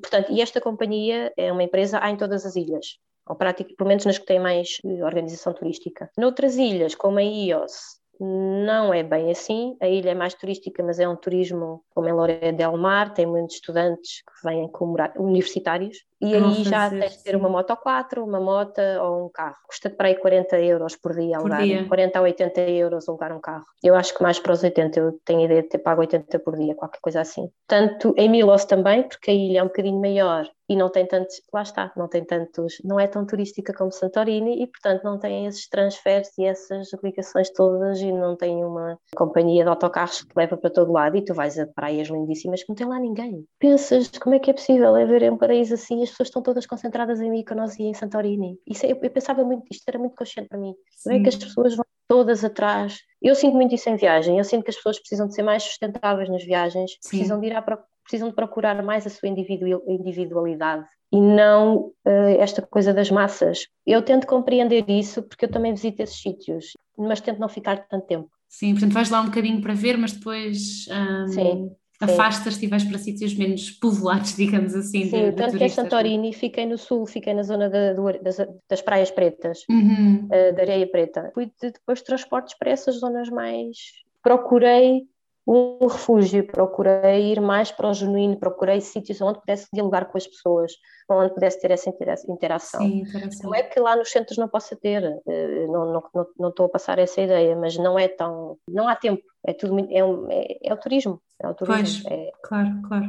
[0.00, 4.04] portanto, e esta companhia é uma empresa, há em todas as ilhas, ou pelo menos
[4.04, 6.10] nas que têm mais eh, organização turística.
[6.16, 9.76] Noutras ilhas, como a IOS, não é bem assim.
[9.80, 13.26] A ilha é mais turística, mas é um turismo como em Loré del Mar, tem
[13.26, 18.24] muitos estudantes que vêm como universitários, e aí já tens de ter uma moto 4,
[18.24, 19.56] uma moto ou um carro.
[19.66, 21.88] Custa para aí 40 euros por dia alugar, por dia.
[21.88, 23.64] 40 a 80 euros alugar um carro.
[23.82, 26.56] Eu acho que mais para os 80, eu tenho ideia de ter pago 80 por
[26.56, 27.50] dia, qualquer coisa assim.
[27.66, 31.42] Tanto em Milos também, porque a ilha é um bocadinho maior e não tem tantos,
[31.52, 35.46] lá está, não tem tantos, não é tão turística como Santorini e portanto não tem
[35.46, 40.36] esses transferes e essas ligações todas e não tem uma companhia de autocarros que te
[40.36, 43.44] leva para todo lado e tu vais a praias lindíssimas que não tem lá ninguém.
[43.58, 46.66] Pensas como é que é possível é ver um paraíso assim as pessoas estão todas
[46.66, 48.58] concentradas em Mykonos e em Santorini.
[48.66, 50.74] Isso é, eu, eu, pensava muito, isto era muito consciente para mim.
[51.04, 52.98] Não é que as pessoas vão todas atrás.
[53.20, 54.38] Eu sinto muito isso em viagem.
[54.38, 57.08] Eu sinto que as pessoas precisam de ser mais sustentáveis nas viagens, Sim.
[57.08, 62.60] precisam de ir à precisam de procurar mais a sua individualidade e não uh, esta
[62.60, 63.66] coisa das massas.
[63.86, 68.06] Eu tento compreender isso porque eu também visito esses sítios, mas tento não ficar tanto
[68.06, 68.28] tempo.
[68.46, 71.70] Sim, portanto vais lá um bocadinho para ver, mas depois um, Sim
[72.00, 75.04] afastas-te e vais para sítios menos povoados, digamos assim.
[75.04, 78.36] Sim, de, de tanto que em Santorini fiquei no sul, fiquei na zona de, das,
[78.68, 80.26] das, praias pretas, uhum.
[80.26, 81.30] uh, da areia preta.
[81.34, 83.76] Fui de, depois de transportes para essas zonas mais.
[84.22, 85.06] Procurei
[85.46, 90.26] um refúgio, procurei ir mais para o genuíno, procurei sítios onde pudesse dialogar com as
[90.26, 90.72] pessoas,
[91.08, 91.90] onde pudesse ter essa
[92.28, 92.80] interação.
[92.80, 93.50] Sim, interação.
[93.50, 96.66] Não é que lá nos centros não possa ter, eh, não, não, não, não estou
[96.66, 100.02] a passar essa ideia, mas não é tão, não há tempo, é tudo muito, é,
[100.02, 102.04] um, é, é o turismo, é o turismo.
[102.08, 103.06] Pois, é, claro, claro.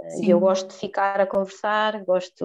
[0.00, 2.44] Eh, e eu gosto de ficar a conversar, gosto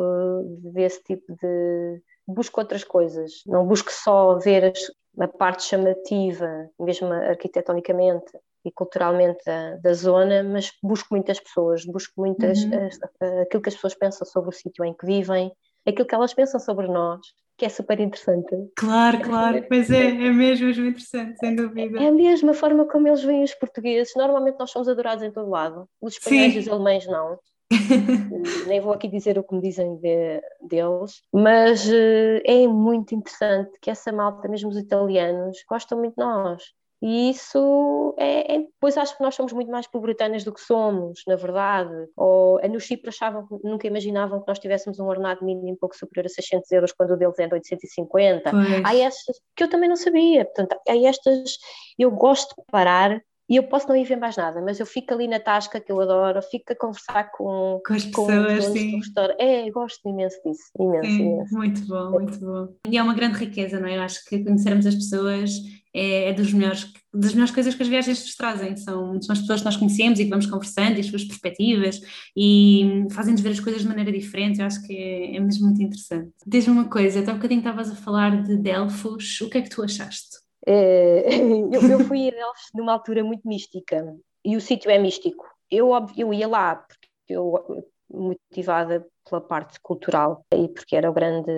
[0.74, 4.80] desse tipo de busco outras coisas, não busco só ver as,
[5.20, 8.32] a parte chamativa, mesmo arquitetonicamente,
[8.66, 12.88] e culturalmente da, da, zona, mas busco muitas pessoas, busco muitas uhum.
[13.22, 15.52] uh, aquilo que as pessoas pensam sobre o sítio em que vivem,
[15.86, 17.20] aquilo que elas pensam sobre nós,
[17.58, 18.56] que é super interessante.
[18.76, 22.02] Claro, claro, pois é, é mesmo, mesmo interessante, sem dúvida.
[22.02, 25.50] É a mesma forma como eles veem os portugueses, normalmente nós somos adorados em todo
[25.50, 27.38] lado, os espanhóis e os alemães não.
[28.68, 33.72] Nem vou aqui dizer o que me dizem de, deles, mas uh, é muito interessante
[33.82, 36.64] que essa malta, mesmo os italianos, gostam muito de nós.
[37.06, 41.22] E isso é, é, Depois acho que nós somos muito mais puritâneas do que somos,
[41.28, 41.94] na verdade.
[42.16, 46.30] Ou no Chipre achavam, nunca imaginavam que nós tivéssemos um ordenado mínimo pouco superior a
[46.30, 48.50] 600 euros, quando o deles é de 850.
[48.50, 48.86] Pois.
[48.86, 50.46] Há estas que eu também não sabia.
[50.46, 51.58] Portanto, há estas.
[52.00, 55.14] Eu gosto de parar e eu posso não ir ver mais nada, mas eu fico
[55.14, 59.02] ali na tasca que eu adoro, fico a conversar com, com as pessoas, com sim.
[59.38, 61.54] É, gosto imenso disso, imenso, sim, imenso.
[61.54, 62.70] Muito bom, muito bom.
[62.88, 63.98] E é uma grande riqueza, não é?
[63.98, 65.52] Eu acho que conhecermos as pessoas
[65.94, 68.76] é, é dos melhores, das melhores coisas que as viagens nos trazem.
[68.76, 72.02] São, são as pessoas que nós conhecemos e que vamos conversando e as suas perspectivas
[72.36, 74.60] e fazem-nos ver as coisas de maneira diferente.
[74.60, 76.32] Eu acho que é, é mesmo muito interessante.
[76.46, 79.70] Diz-me uma coisa, até um bocadinho estavas a falar de Delfos, o que é que
[79.70, 80.38] tu achaste?
[80.66, 85.46] É, eu, eu, fui a Delfos numa altura muito mística e o sítio é místico.
[85.70, 91.52] Eu, eu ia lá porque eu motivada pela parte cultural e porque era o grande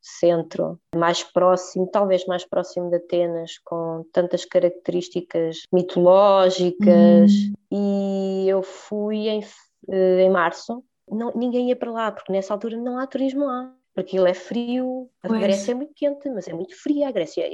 [0.00, 7.32] centro mais próximo, talvez mais próximo de Atenas, com tantas características mitológicas.
[7.32, 7.54] Uhum.
[7.70, 9.40] E eu fui em,
[9.90, 10.84] eh, em março.
[11.08, 14.34] Não, ninguém ia para lá, porque nessa altura não há turismo lá porque ele é
[14.34, 15.40] frio, a pois.
[15.40, 17.44] Grécia é muito quente, mas é muito fria a Grécia.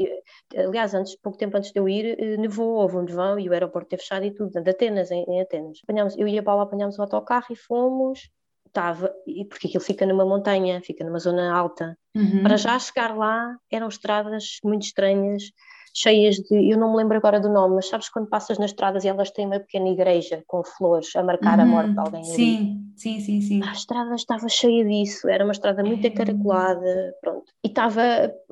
[0.57, 3.53] aliás, antes, pouco tempo antes de eu ir, eh, nevou, houve um nevão e o
[3.53, 5.80] aeroporto teve fechado e tudo, de Atenas, em, em Atenas.
[5.82, 8.30] Apanhámos, eu ia para lá, apanhámos o autocarro e fomos,
[8.69, 9.12] estava,
[9.49, 11.97] porque aquilo fica numa montanha, fica numa zona alta.
[12.14, 12.43] Uhum.
[12.43, 15.53] Para já chegar lá eram estradas muito estranhas,
[15.95, 19.05] cheias de, eu não me lembro agora do nome, mas sabes quando passas nas estradas
[19.05, 21.64] e elas têm uma pequena igreja com flores a marcar uhum.
[21.64, 22.79] a morte de alguém sim, ali.
[22.97, 23.62] Sim, sim, sim.
[23.62, 26.11] A estrada estava cheia disso, era uma estrada muito uhum.
[26.12, 27.53] encaracolada, pronto.
[27.64, 28.03] E estava,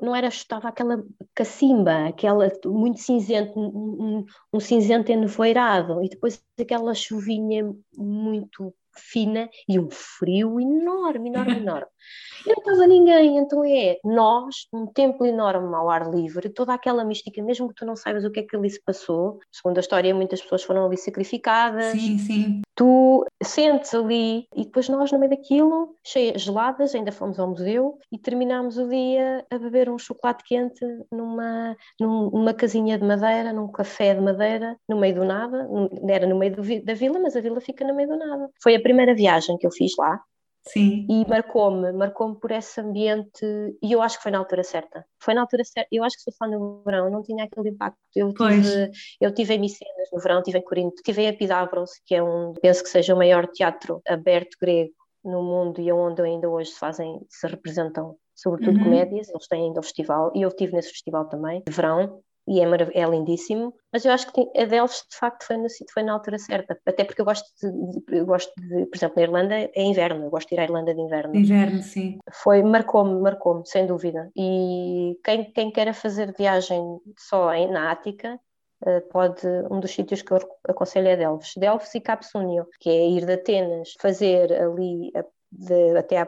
[0.01, 1.03] não era, estava aquela
[1.33, 9.79] cacimba, aquela muito cinzento, um, um cinzento enevoeirado, e depois aquela chuvinha muito fina e
[9.79, 11.87] um frio enorme, enorme, enorme.
[12.45, 17.03] E não estava ninguém, então é nós, num templo enorme ao ar livre, toda aquela
[17.03, 19.81] mística, mesmo que tu não saibas o que é que ali se passou, segundo a
[19.81, 21.99] história, muitas pessoas foram ali sacrificadas.
[21.99, 22.61] Sim, sim.
[22.75, 27.97] Tu sentes ali, e depois nós, no meio daquilo, cheias geladas, ainda fomos ao museu
[28.11, 33.67] e terminámos o dia a beber um chocolate quente numa, numa casinha de madeira, num
[33.67, 35.67] café de madeira, no meio do nada.
[36.07, 38.47] Era no meio do, da vila, mas a vila fica no meio do nada.
[38.61, 40.19] Foi a primeira viagem que eu fiz lá,
[40.69, 41.05] Sim.
[41.09, 43.45] E marcou-me, marcou-me por esse ambiente,
[43.81, 45.05] e eu acho que foi na altura certa.
[45.23, 45.87] Foi na altura certa.
[45.89, 47.97] Eu acho que se fosse lá no verão, não tinha aquele impacto.
[48.13, 52.15] Eu tive, eu tive em Micenas no verão, tive em Corinto, tive em Epidavros, que
[52.15, 54.91] é um, penso que seja o maior teatro aberto grego
[55.23, 58.83] no mundo e onde ainda hoje se fazem, se representam sobretudo uhum.
[58.83, 62.61] comédias, eles têm ainda o festival, e eu estive nesse festival também, de verão, e
[62.61, 66.13] é, é lindíssimo, mas eu acho que a Delves de facto foi, no, foi na
[66.13, 69.83] altura certa, até porque eu gosto de, eu gosto de, por exemplo, na Irlanda é
[69.83, 71.35] inverno, eu gosto de ir à Irlanda de inverno.
[71.35, 72.17] Inverno, sim.
[72.31, 74.31] Foi, marcou-me, marcou-me, sem dúvida.
[74.35, 76.81] E quem, quem queira fazer viagem
[77.17, 78.39] só em, na Ática,
[78.85, 81.53] eh, pode, um dos sítios que eu aconselho é Delves.
[81.57, 86.25] Delves e Capsúnio, que é ir de Atenas, fazer ali a de, até, a,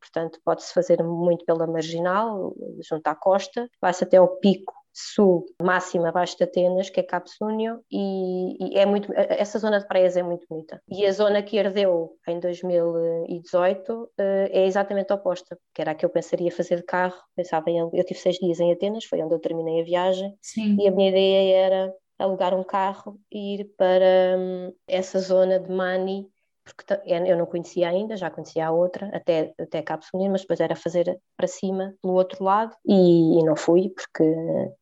[0.00, 6.06] portanto, pode-se fazer muito pela marginal, junto à costa, vai-se até ao pico sul, máximo
[6.06, 10.22] abaixo de Atenas, que é Capsúnio, e, e, é muito, essa zona de praias é
[10.22, 10.82] muito bonita.
[10.88, 16.04] E a zona que herdeu em 2018 eh, é exatamente oposta, que era a que
[16.04, 17.16] eu pensaria fazer de carro.
[17.34, 20.76] Pensava em, eu tive seis dias em Atenas, foi onde eu terminei a viagem, Sim.
[20.78, 25.70] e a minha ideia era alugar um carro e ir para hum, essa zona de
[25.70, 26.28] Mani,
[26.64, 30.60] porque eu não conhecia ainda, já conhecia a outra, até, até Cabo Sunino, mas depois
[30.60, 34.24] era fazer para cima, pelo outro lado, e, e, não fui, porque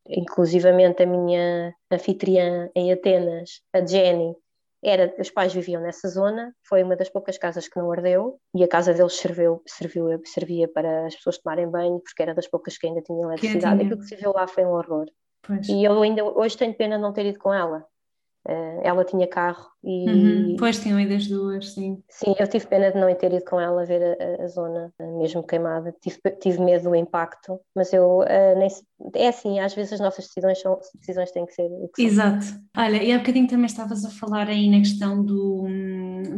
[0.07, 4.35] inclusivamente a minha anfitriã em Atenas, a Jenny,
[4.83, 8.65] era, os pais viviam nessa zona, foi uma das poucas casas que não ardeu, e
[8.65, 12.79] a casa deles serviu, serviu, servia para as pessoas tomarem banho, porque era das poucas
[12.79, 15.07] que ainda tinham eletricidade, aquilo que se viu lá foi um horror.
[15.43, 15.69] Pois.
[15.69, 17.85] E eu ainda hoje tenho pena de não ter ido com ela,
[18.83, 20.09] ela tinha carro e.
[20.09, 22.03] Uhum, pois tinham ido as duas, sim.
[22.09, 25.43] Sim, eu tive pena de não ter ido com ela ver a, a zona mesmo
[25.43, 25.95] queimada.
[26.01, 28.69] Tive, tive medo do impacto, mas eu uh, nem.
[29.15, 31.69] É assim, às vezes as nossas decisões, são, decisões têm que ser.
[31.95, 32.47] Que Exato.
[32.77, 35.67] Olha, e há bocadinho também estavas a falar aí na questão do,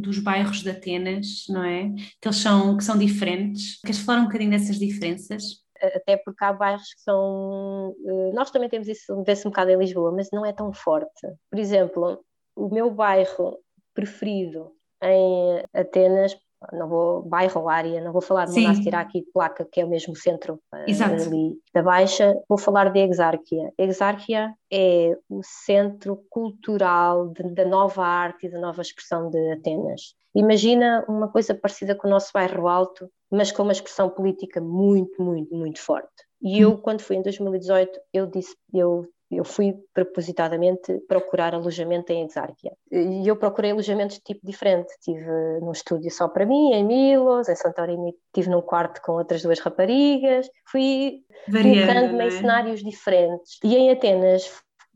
[0.01, 1.91] dos bairros de Atenas, não é?
[2.21, 3.81] Que eles são, que são diferentes.
[3.81, 5.62] Queres falar um bocadinho dessas diferenças?
[5.87, 7.95] Até porque há bairros que são.
[8.07, 11.27] Eh, nós também temos isso, vê-se um bocado em Lisboa, mas não é tão forte.
[11.51, 12.25] Por exemplo,
[12.57, 13.59] o meu bairro
[13.95, 14.73] preferido
[15.03, 16.37] em Atenas,
[16.73, 19.85] não vou, bairro ou área, não vou falar de Monastir aqui de Placa, que é
[19.85, 21.15] o mesmo centro eh, Exato.
[21.15, 23.73] ali da Baixa, vou falar de Exárquia.
[23.77, 30.15] Exárquia é o centro cultural de, da nova arte e da nova expressão de Atenas.
[30.35, 35.23] Imagina uma coisa parecida com o nosso bairro Alto, mas com uma expressão política muito,
[35.23, 36.09] muito, muito forte.
[36.43, 42.27] E eu, quando fui em 2018, eu disse, eu, eu fui propositadamente procurar alojamento em
[42.27, 42.73] Exárquia.
[42.91, 44.93] E eu procurei alojamentos de tipo diferente.
[45.01, 45.25] Tive
[45.61, 49.61] num estúdio só para mim, em Milos, em Santorini tive num quarto com outras duas
[49.61, 50.51] raparigas.
[50.71, 52.31] Fui em é?
[52.31, 53.59] cenários diferentes.
[53.65, 54.51] E em Atenas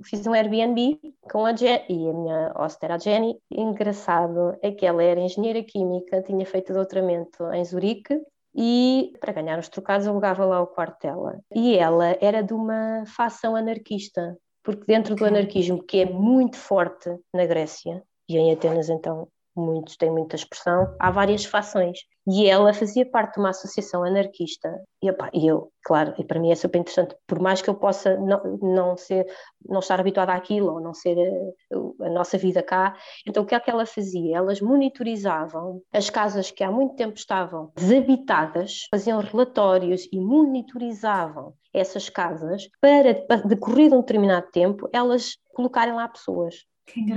[0.05, 0.99] fiz um Airbnb
[1.31, 3.39] com a e a minha host era a Jenny.
[3.51, 8.21] Engraçado é que ela era engenheira química, tinha feito doutoramento em Zurique
[8.55, 11.41] e para ganhar os trocados alugava lá o quarto dela.
[11.55, 17.11] E ela era de uma facção anarquista, porque dentro do anarquismo, que é muito forte
[17.35, 21.99] na Grécia, e em Atenas então muitos têm muita expressão, há várias fações.
[22.29, 24.83] E ela fazia parte de uma associação anarquista.
[25.01, 27.75] E, opa, e eu, claro, e para mim é super interessante, por mais que eu
[27.75, 29.25] possa não, não, ser,
[29.65, 33.55] não estar habituada àquilo, ou não ser a, a, nossa vida cá, então o que
[33.55, 34.37] é que ela fazia?
[34.37, 42.09] Elas monitorizavam as casas que há muito tempo estavam desabitadas, faziam relatórios e monitorizavam essas
[42.09, 43.13] casas para,
[43.45, 46.67] decorrido um determinado tempo, elas colocarem lá pessoas.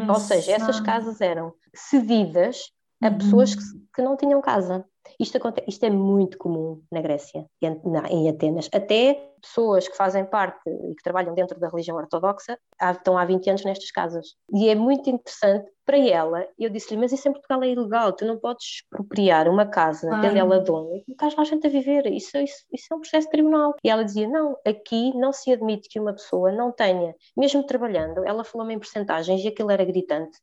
[0.07, 3.17] Ou seja, essas casas eram cedidas a uhum.
[3.17, 3.63] pessoas que,
[3.95, 4.85] que, não tinham casa.
[5.19, 7.45] Isto, acontece, isto é muito comum na Grécia,
[8.09, 8.69] em Atenas.
[8.73, 13.25] Até pessoas que fazem parte e que trabalham dentro da religião ortodoxa há, estão há
[13.25, 14.35] 20 anos nestas casas.
[14.53, 16.45] E é muito interessante para ela.
[16.57, 20.21] Eu disse-lhe, mas isso em Portugal é ilegal, tu não podes expropriar uma casa, ah.
[20.21, 22.05] tendo ela dono, e colocar lá gente a viver.
[22.07, 23.73] Isso, isso, isso é um processo tribunal.
[23.83, 28.23] E ela dizia, não, aqui não se admite que uma pessoa não tenha, mesmo trabalhando,
[28.25, 30.37] ela falou-me em porcentagens e aquilo era gritante,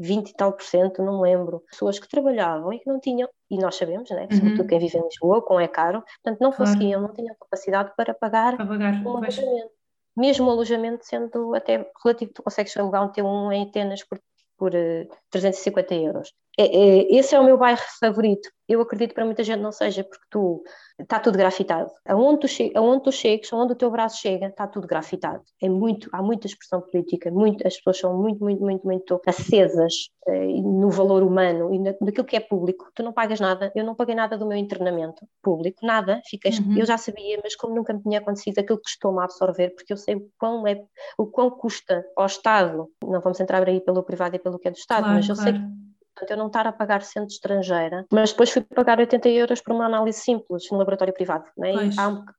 [0.00, 3.28] 20 e tal por cento, não me lembro, pessoas que trabalhavam e que não tinham,
[3.50, 4.66] e nós sabemos, né, sobretudo uhum.
[4.66, 6.72] quem vive em Lisboa, com é caro, portanto não claro.
[6.72, 9.70] conseguiam, não tinham capacidade para pagar, para pagar um alojamento.
[10.16, 14.18] Mesmo o alojamento sendo até relativo, tu consegues alugar um T1 em Atenas por,
[14.56, 16.32] por uh, eh, 350 euros.
[16.58, 18.48] É, é, esse é o meu bairro favorito.
[18.68, 20.62] Eu acredito que para muita gente não seja, porque tu
[20.98, 21.90] está tudo grafitado.
[22.06, 25.42] Aonde tu, che aonde tu chegas, aonde o teu braço chega, está tudo grafitado.
[25.60, 30.10] É muito, há muita expressão política, muito, as pessoas são muito, muito, muito, muito acesas
[30.28, 32.90] eh, no valor humano e na, naquilo que é público.
[32.94, 36.20] Tu não pagas nada, eu não paguei nada do meu internamento público, nada.
[36.26, 36.78] Fiquei, uhum.
[36.78, 39.92] Eu já sabia, mas como nunca me tinha acontecido, aquilo que estou-me a absorver, porque
[39.92, 40.80] eu sei o quão, é,
[41.18, 44.70] o quão custa ao Estado, não vamos entrar aí pelo privado e pelo que é
[44.70, 45.50] do Estado, claro, mas eu claro.
[45.50, 49.28] sei que Portanto, eu não estar a pagar centro estrangeira, mas depois fui pagar 80
[49.28, 51.44] euros por uma análise simples no laboratório privado.
[51.56, 51.72] Né?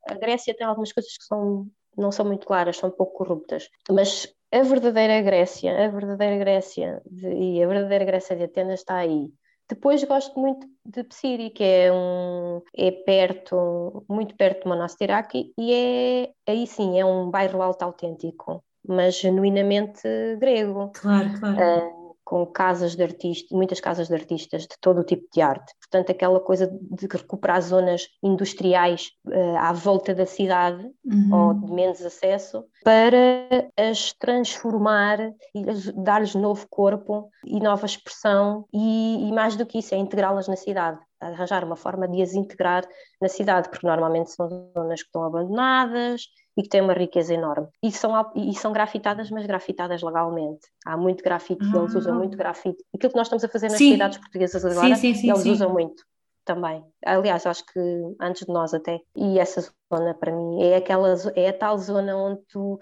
[0.07, 1.67] a Grécia tem algumas coisas que são,
[1.97, 3.69] não são muito claras, são um pouco corruptas.
[3.89, 8.95] Mas a verdadeira Grécia, a verdadeira Grécia de, e a verdadeira Grécia de Atenas está
[8.95, 9.31] aí.
[9.69, 15.73] Depois gosto muito de Psiri, que é um é perto, muito perto de Monastiraki e
[15.73, 18.61] é aí sim, é um bairro alto autêntico.
[18.87, 20.01] mas genuinamente
[20.37, 20.91] grego.
[20.93, 21.57] Claro, claro.
[21.57, 22.00] Uh,
[22.31, 25.73] com casas de artistas, muitas casas de artistas de todo o tipo de arte.
[25.81, 31.29] Portanto, aquela coisa de recuperar zonas industriais uh, à volta da cidade uhum.
[31.33, 35.19] ou de menos acesso para as transformar
[35.53, 40.47] e dar-lhes novo corpo e nova expressão e, e mais do que isso, é integrá-las
[40.47, 42.83] na cidade arranjar uma forma de as integrar
[43.21, 46.23] na cidade, porque normalmente são zonas que estão abandonadas,
[46.57, 47.67] e que têm uma riqueza enorme.
[47.81, 50.67] E são, e são grafitadas, mas grafitadas legalmente.
[50.85, 51.77] Há muito grafite, ah.
[51.77, 52.83] eles usam muito grafite.
[52.93, 53.93] Aquilo que nós estamos a fazer nas sim.
[53.93, 56.03] cidades portuguesas agora, sim, sim, eles usam muito
[56.43, 56.83] também.
[57.05, 57.79] Aliás, acho que
[58.19, 58.99] antes de nós até.
[59.15, 59.61] E essa
[59.93, 62.79] zona, para mim, é, aquela, é a tal zona onde tu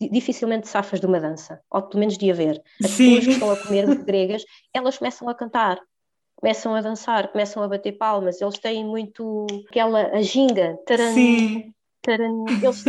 [0.00, 2.60] dificilmente safas de uma dança, ou pelo menos de haver.
[2.82, 4.44] As pessoas que estão a comer gregas,
[4.74, 5.78] elas começam a cantar,
[6.34, 11.72] começam a dançar, começam a bater palmas, eles têm muito aquela a ginga, taran, Sim
[12.62, 12.84] eles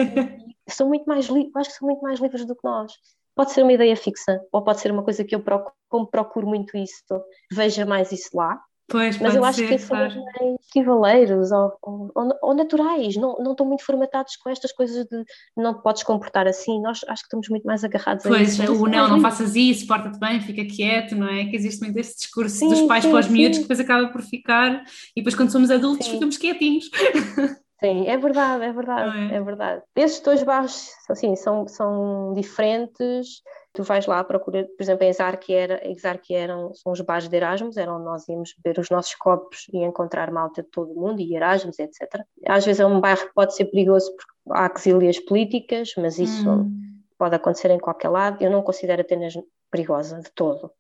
[0.70, 2.92] são muito mais acho que são muito mais livres do que nós.
[3.36, 6.48] Pode ser uma ideia fixa, ou pode ser uma coisa que eu procuro, como procuro
[6.48, 7.04] muito isso,
[7.52, 8.60] veja mais isso lá.
[8.90, 10.16] Pois, Mas eu acho ser, que são claro.
[10.16, 12.12] mais fivaleiros ou, ou,
[12.42, 15.26] ou, naturais, não, não estão muito formatados com estas coisas de
[15.58, 16.82] não te podes comportar assim.
[16.82, 18.66] Nós acho que estamos muito mais agarrados pois, a isso.
[18.66, 21.46] Pois, o não, não faças isso, porta-te bem, fica quieto, não é?
[21.46, 24.08] Que existe muito esse discurso sim, dos pais sim, para os miúdos que depois acaba
[24.08, 26.90] por ficar e depois quando somos adultos ficamos quietinhos.
[27.80, 29.36] Sim, é verdade, é verdade, é?
[29.36, 29.42] é?
[29.42, 29.84] verdade.
[29.96, 33.44] Esses dois bairros, assim, são, são diferentes.
[33.72, 37.36] Tu vais lá procurar, por exemplo, em Exarque, era, Exarque eram, são os bares de
[37.36, 41.22] Erasmus, eram nós íamos beber os nossos copos e encontrar malta de todo o mundo,
[41.22, 42.26] e Erasmus, etc.
[42.48, 46.50] Às vezes é um bairro que pode ser perigoso porque há exílias políticas, mas isso
[46.50, 47.00] hum.
[47.16, 48.44] pode acontecer em qualquer lado.
[48.44, 49.36] Eu não considero Atenas
[49.70, 50.72] perigosa de todo.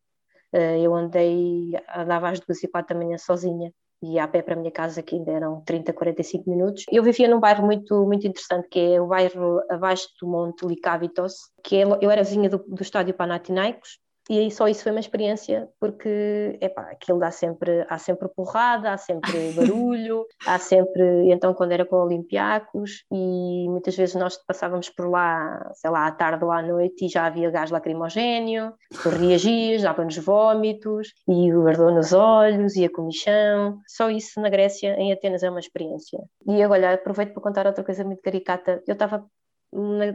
[0.51, 3.71] Eh, eu andei, andava às duas e quatro da manhã sozinha
[4.01, 6.83] e a pé para a minha casa que ainda eram 30, 45 minutos.
[6.91, 11.33] Eu vivia num bairro muito, muito interessante, que é o bairro abaixo do Monte Licávitos,
[11.63, 13.99] que é, eu era vizinha do, do estádio Panathinaikos,
[14.29, 18.91] e aí só isso foi uma experiência porque epá, aquilo dá sempre, há sempre porrada,
[18.91, 24.89] há sempre barulho, há sempre, então quando era com Olympiacos e muitas vezes nós passávamos
[24.89, 29.09] por lá, sei lá, à tarde ou à noite e já havia gás lacrimogéneo, tu
[29.09, 34.95] reagias, dava-nos vómitos e o ardor nos olhos e a comichão, só isso na Grécia,
[34.97, 36.19] em Atenas é uma experiência.
[36.45, 39.25] E agora aproveito para contar outra coisa muito caricata, eu estava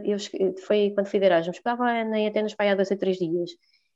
[0.03, 0.17] eu,
[0.65, 3.51] foi quando fui de Erasmus, estava em Atenas para aí há dois ou três dias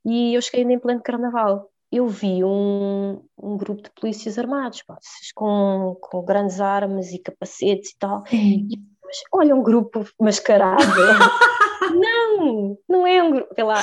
[0.05, 1.69] e eu cheguei em pleno carnaval.
[1.91, 4.97] Eu vi um, um grupo de polícias armados, pá,
[5.33, 8.23] com, com grandes armas e capacetes e tal.
[8.31, 8.67] E,
[9.03, 10.83] mas, olha, um grupo mascarado.
[11.95, 13.63] não, não é um grupo.
[13.63, 13.81] Lá,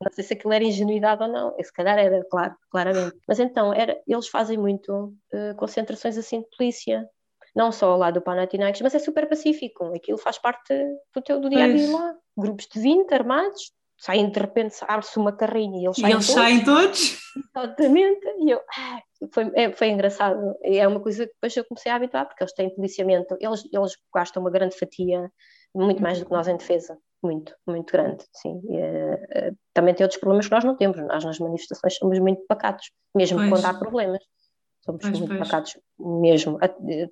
[0.00, 3.16] não sei se aquilo era ingenuidade ou não, se calhar era, claro, claramente.
[3.26, 7.08] Mas então, era, eles fazem muito uh, concentrações assim de polícia
[7.54, 9.92] não só lá do Panathinaikos, mas é super pacífico.
[9.94, 10.72] Aquilo faz parte
[11.14, 12.14] do teu do dia a dia lá.
[12.36, 16.26] Grupos de 20 armados, saem de repente, abre-se uma carrinha e eles saem e eles
[16.26, 16.42] todos.
[16.42, 17.18] saem todos?
[17.54, 21.92] Exatamente, e eu, ah, foi, é, foi engraçado, é uma coisa que depois eu comecei
[21.92, 25.30] a habituar, porque eles têm policiamento, eles, eles gastam uma grande fatia,
[25.74, 28.60] muito mais do que nós em defesa, muito, muito grande, sim.
[28.70, 32.42] E, uh, também tem outros problemas que nós não temos, nós nas manifestações somos muito
[32.48, 33.50] pacatos, mesmo pois.
[33.50, 34.24] quando há problemas.
[34.82, 35.46] Somos pois, muito pois.
[35.46, 36.58] pacatos mesmo.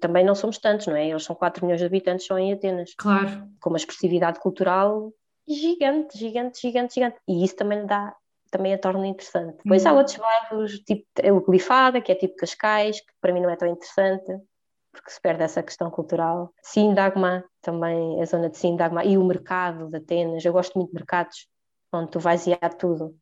[0.01, 1.11] Também não somos tantos, não é?
[1.11, 2.95] Eles são 4 milhões de habitantes só em Atenas.
[2.97, 3.47] Claro.
[3.61, 5.13] Com uma expressividade cultural
[5.49, 7.19] gigante, gigante, gigante, gigante.
[7.27, 8.15] E isso também dá,
[8.51, 9.57] também a torna interessante.
[9.63, 9.99] Depois há uhum.
[9.99, 13.69] outros bairros, tipo o Glifada, que é tipo Cascais, que para mim não é tão
[13.69, 14.39] interessante,
[14.93, 16.53] porque se perde essa questão cultural.
[16.63, 20.45] Sindagma, também a zona de Sindagma, e o mercado de Atenas.
[20.45, 21.47] Eu gosto muito de mercados,
[21.93, 23.17] onde tu vais e há tudo.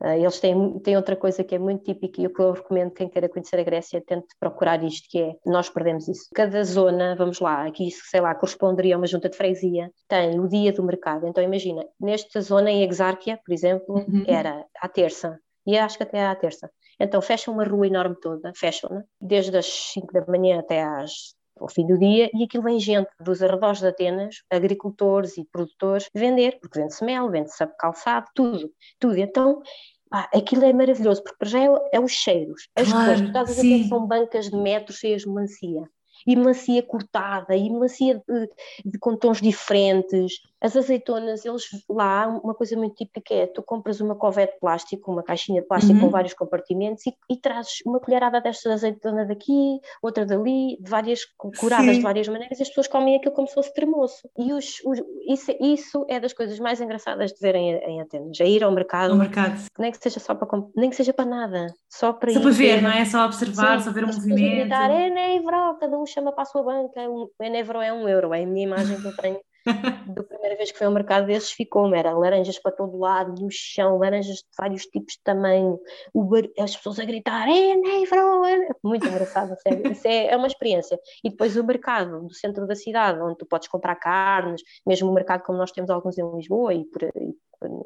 [0.00, 2.92] Uh, eles têm, têm outra coisa que é muito típica e o que eu recomendo
[2.92, 6.28] quem queira conhecer a Grécia tente procurar isto, que é, nós perdemos isso.
[6.34, 10.48] Cada zona, vamos lá, aqui sei lá, corresponderia a uma junta de freguesia, tem o
[10.48, 11.26] dia do mercado.
[11.26, 14.24] Então imagina, nesta zona em Exárquia, por exemplo, uhum.
[14.26, 16.70] era à terça, e acho que até à terça.
[17.00, 21.68] Então fecham uma rua enorme toda, fecham-na, desde as 5 da manhã até às ao
[21.68, 26.58] fim do dia, e aquilo vem gente dos arredores de Atenas, agricultores e produtores, vender,
[26.60, 29.16] porque vende-se mel, vende-se calçado, tudo, tudo.
[29.16, 29.62] Então,
[30.10, 33.62] pá, aquilo é maravilhoso, porque já é, é os cheiros, as claro, cores, estás a
[33.62, 35.88] ver são bancas de metros cheias de melancia
[36.26, 38.48] e melancia cortada, e melancia de,
[38.84, 40.40] de, com tons diferentes.
[40.60, 45.12] As azeitonas, eles lá, uma coisa muito típica é, tu compras uma covete de plástico,
[45.12, 46.00] uma caixinha de plástico uhum.
[46.00, 51.20] com vários compartimentos e, e, trazes uma colherada desta azeitona daqui, outra dali, de várias,
[51.36, 51.92] curadas Sim.
[51.92, 54.28] de várias maneiras, e as pessoas comem aquilo como se fosse tremoço.
[54.36, 54.98] E os, os,
[55.28, 59.12] isso, isso é das coisas mais engraçadas de ver em, Atenas, é ir ao mercado,
[59.12, 59.60] ao mercado.
[59.78, 62.50] nem que seja só para nem que seja para nada, só para só ir para
[62.50, 63.04] ver, não é?
[63.04, 64.60] Só observar, Sim, só ver o movimento.
[64.60, 65.38] Gritar, é, nem
[65.78, 68.46] cada um chama para a sua banca, um, em euro é um euro, é a
[68.46, 69.40] minha imagem que eu tenho
[70.14, 73.48] da primeira vez que foi ao mercado desses ficou-me, era laranjas para todo lado, no
[73.50, 75.78] chão, laranjas de vários tipos de tamanho,
[76.14, 76.44] bar...
[76.58, 78.76] as pessoas a gritar, é Neivro!
[78.82, 79.92] Muito engraçado, sério.
[79.92, 80.98] Isso é, é uma experiência.
[81.24, 85.14] E depois o mercado do centro da cidade, onde tu podes comprar carnes, mesmo o
[85.14, 87.36] mercado como nós temos alguns em Lisboa e por, e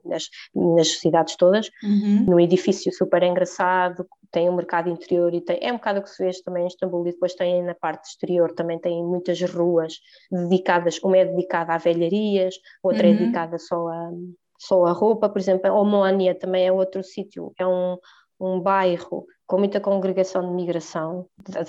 [0.05, 2.25] nas, nas cidades todas, uhum.
[2.29, 6.11] num edifício super engraçado, tem um mercado interior e tem, é um bocado o que
[6.11, 9.95] se vê também em Istambul e depois tem na parte exterior também tem muitas ruas
[10.31, 13.17] dedicadas, uma é dedicada a velharias, outra é uhum.
[13.17, 14.11] é dedicada só a,
[14.59, 17.99] só a roupa, por exemplo, a Omónia também é outro sítio, é um,
[18.41, 21.27] um bairro com muita congregação de migração,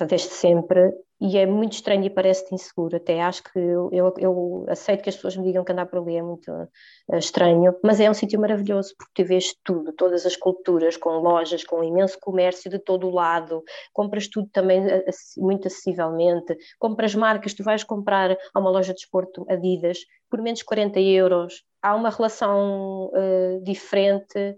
[0.08, 0.94] desde sempre,
[1.24, 2.98] e é muito estranho e parece-te inseguro.
[2.98, 6.00] Até acho que eu, eu, eu, aceito que as pessoas me digam que andar por
[6.00, 10.26] ali é muito uh, estranho, mas é um sítio maravilhoso porque tu vês tudo, todas
[10.26, 13.64] as culturas, com lojas, com imenso comércio de todo o lado,
[13.94, 15.04] compras tudo também uh,
[15.38, 20.00] muito acessivelmente, compras marcas, tu vais comprar a uma loja de esporto Adidas
[20.30, 21.64] por menos de 40 euros.
[21.82, 24.58] Há uma relação uh, diferente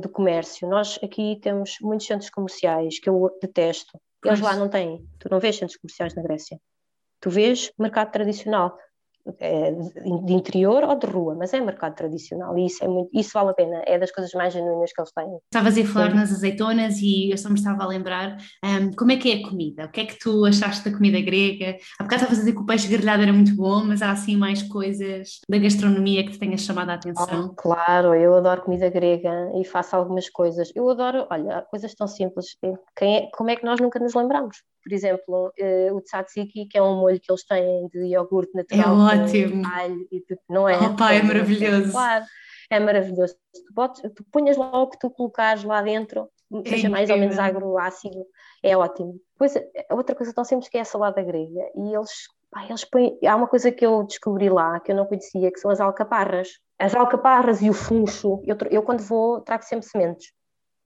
[0.00, 0.68] do comércio.
[0.68, 3.96] Nós aqui temos muitos centros comerciais que eu detesto.
[4.24, 5.06] Eles lá não têm.
[5.18, 6.60] Tu não vês centros comerciais na Grécia.
[7.20, 8.76] Tu vês mercado tradicional
[9.24, 13.50] de interior ou de rua, mas é mercado tradicional e isso, é muito, isso vale
[13.50, 15.38] a pena, é das coisas mais genuínas que eles têm.
[15.44, 19.16] Estavas a falar nas azeitonas e eu só me estava a lembrar um, como é
[19.16, 21.76] que é a comida, o que é que tu achaste da comida grega?
[21.98, 24.36] Há bocado estavas a dizer que o peixe grelhado era muito bom, mas há assim
[24.36, 27.46] mais coisas da gastronomia que te tenhas chamado a atenção?
[27.46, 32.08] Oh, claro, eu adoro comida grega e faço algumas coisas, eu adoro, olha, coisas tão
[32.08, 32.56] simples,
[32.96, 34.62] quem é, como é que nós nunca nos lembramos?
[34.82, 39.10] Por exemplo, uh, o tzatziki, que é um molho que eles têm de iogurte natural.
[39.10, 39.62] É ótimo.
[39.66, 40.76] Alho, e tudo, não é?
[40.78, 41.92] Oh, pá, é maravilhoso.
[41.92, 42.24] Claro,
[42.70, 43.34] é maravilhoso.
[43.52, 46.28] Tu, botes, tu punhas lá o que tu colocares lá dentro,
[46.64, 48.26] é seja mais ou menos agroácido,
[48.62, 49.20] é ótimo.
[49.32, 49.54] Depois,
[49.90, 52.10] outra coisa tão simples que é a salada grega, e eles,
[52.50, 55.60] pá, eles põem, há uma coisa que eu descobri lá, que eu não conhecia, que
[55.60, 56.48] são as alcaparras.
[56.78, 60.32] As alcaparras e o funcho, eu, eu quando vou trago sempre sementes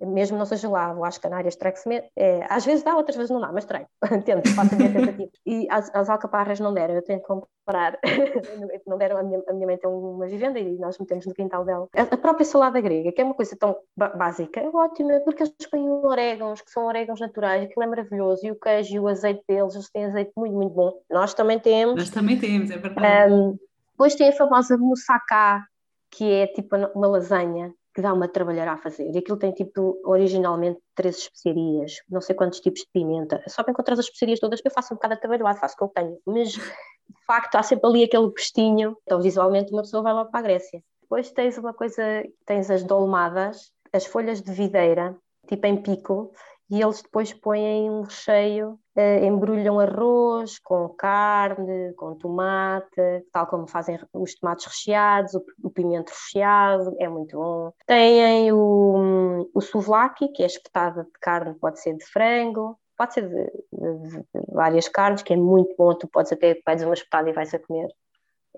[0.01, 3.40] mesmo não seja lá, vou às Canárias, trago-se, é, às vezes dá, outras vezes não
[3.40, 3.86] dá, mas trago,
[4.24, 5.30] tento, faço a minha tentativa.
[5.47, 7.99] E as, as alcaparras não deram, eu tenho que comprar,
[8.86, 11.64] não deram, a minha, a minha mãe tem uma vivenda e nós metemos no quintal
[11.64, 11.88] dela.
[11.94, 15.55] A, a própria salada grega, que é uma coisa tão básica, é ótima, porque eles
[15.70, 19.42] põem orégãos, que são orégãos naturais, aquilo é maravilhoso, e o queijo e o azeite
[19.49, 20.92] deles, eles têm azeite muito, muito bom.
[21.11, 21.97] Nós também temos.
[21.97, 23.32] Nós também temos, é verdade.
[23.32, 23.59] Um,
[23.92, 25.66] depois tem a famosa moussaka,
[26.11, 29.11] que é tipo uma lasanha, que dá uma trabalhar a fazer.
[29.11, 33.42] E aquilo tem tipo, originalmente, três especiarias, não sei quantos tipos de pimenta.
[33.49, 35.84] Só para encontrar as especiarias todas, eu faço um bocado a trabalhar, faço o que
[35.84, 36.18] eu tenho.
[36.26, 38.99] Mas, de facto, há sempre ali aquele gostinho.
[39.05, 40.82] Então, visualmente, uma pessoa vai logo para a Grécia.
[41.01, 42.03] Depois tens uma coisa,
[42.44, 45.16] tens as dolmadas, as folhas de videira,
[45.49, 46.34] tipo em pico,
[46.68, 53.66] e eles depois põem um recheio, uh, embrulham arroz com carne, com tomate, tal como
[53.66, 57.72] fazem os tomates recheados, o, o pimento recheado, é muito bom.
[57.86, 63.28] Têm o, o souvlaki, que é espetada de carne, pode ser de frango, pode ser
[63.28, 67.28] de, de, de, várias carnes, que é muito bom, tu podes até pedir uma espetada
[67.28, 67.88] e vais a comer.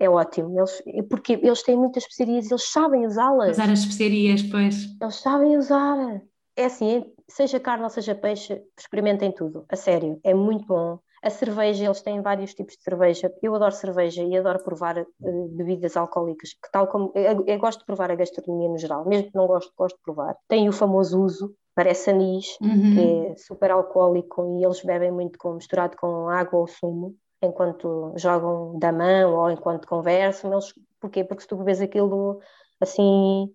[0.01, 3.51] É ótimo, eles, porque eles têm muitas especiarias, eles sabem usá-las.
[3.51, 4.75] Usar as especiarias, pois.
[5.01, 6.21] Eles sabem usar.
[6.59, 10.99] É assim, seja carne ou seja peixe, experimentem tudo, a sério, é muito bom.
[11.23, 13.33] A cerveja, eles têm vários tipos de cerveja.
[13.41, 17.79] Eu adoro cerveja e adoro provar uh, bebidas alcoólicas, que tal como eu, eu, gosto
[17.79, 20.35] de provar a gastronomia no geral, mesmo que não gosto, gosto de provar.
[20.49, 22.93] Tem o famoso uso, parece anis, uhum.
[22.93, 28.13] que é super alcoólico e eles bebem muito com, misturado com água ou sumo, enquanto
[28.17, 30.51] jogam da mão ou enquanto conversam.
[30.51, 31.23] Eles, porquê?
[31.23, 32.41] Porque se tu bebes aquilo
[32.81, 33.49] assim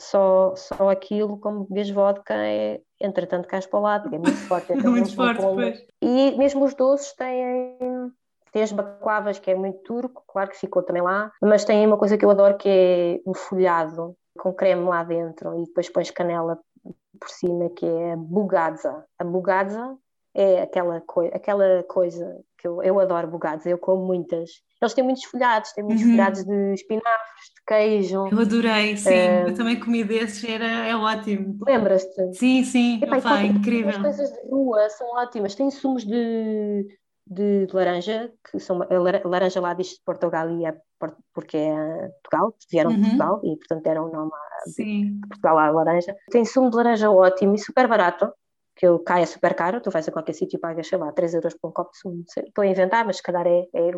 [0.00, 4.72] só, só aquilo, como bebes vodka, é entretanto cais para o lado, é muito forte.
[4.72, 5.86] É muito forte, pois.
[6.00, 7.78] E mesmo os doces têm,
[8.52, 11.98] têm as baclavas, que é muito turco, claro que ficou também lá, mas tem uma
[11.98, 16.10] coisa que eu adoro que é o folhado, com creme lá dentro e depois pões
[16.10, 16.58] canela
[17.18, 19.04] por cima, que é a bugadza.
[19.18, 19.96] A bugadza
[20.34, 24.50] é aquela, coi aquela coisa que eu, eu adoro bugados, eu como muitas.
[24.80, 26.10] Eles têm muitos folhados, têm muitos uhum.
[26.10, 28.28] folhados de espinafres, de queijo.
[28.30, 31.58] Eu adorei, sim, uh, eu também comi desses, era, é ótimo.
[31.66, 32.34] Lembras-te?
[32.34, 33.90] Sim, sim, Epá, Opa, incrível.
[33.90, 36.86] As coisas de rua são ótimas, tem sumos de,
[37.26, 40.76] de laranja, que são a laranja lá diz de Portugal e é
[41.32, 42.96] porque é Portugal, vieram uhum.
[42.96, 46.14] de Portugal e portanto deram o nome a de Portugal à laranja.
[46.30, 48.30] Tem sumo de laranja ótimo e super barato
[48.80, 51.34] que eu caia super caro, tu vais a qualquer sítio e pagas, sei lá, 3
[51.34, 52.24] euros por um copo de sumo.
[52.26, 53.90] Estou a inventar, mas se calhar é, é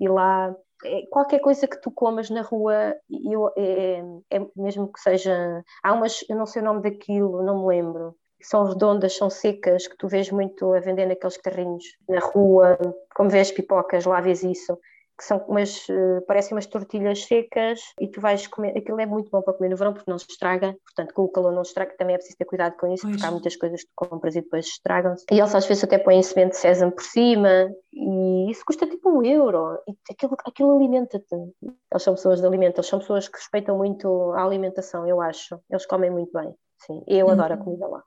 [0.00, 0.50] e lá
[0.82, 2.96] é, qualquer coisa que tu comas na rua,
[3.30, 5.62] eu, é, é, mesmo que seja.
[5.82, 8.16] Há umas, eu não sei o nome daquilo, não me lembro.
[8.40, 12.78] São redondas, são secas, que tu vês muito a vender naqueles carrinhos na rua,
[13.14, 14.78] como vês pipocas, lá vês isso.
[15.16, 19.30] Que são umas, uh, parecem umas tortilhas secas e tu vais comer, aquilo é muito
[19.30, 21.70] bom para comer no verão porque não se estraga, portanto com o calor não se
[21.70, 23.16] estraga, também é preciso ter cuidado com isso, pois.
[23.16, 25.24] porque há muitas coisas que tu compras e depois estragam-se.
[25.30, 29.10] E eles às vezes até põem semente de sésamo por cima e isso custa tipo
[29.10, 31.34] um euro e aquilo, aquilo alimenta-te.
[31.62, 35.58] Eles são pessoas de alimento, eles são pessoas que respeitam muito a alimentação, eu acho.
[35.70, 37.02] Eles comem muito bem, sim.
[37.06, 37.32] Eu uhum.
[37.32, 38.02] adoro a comida lá.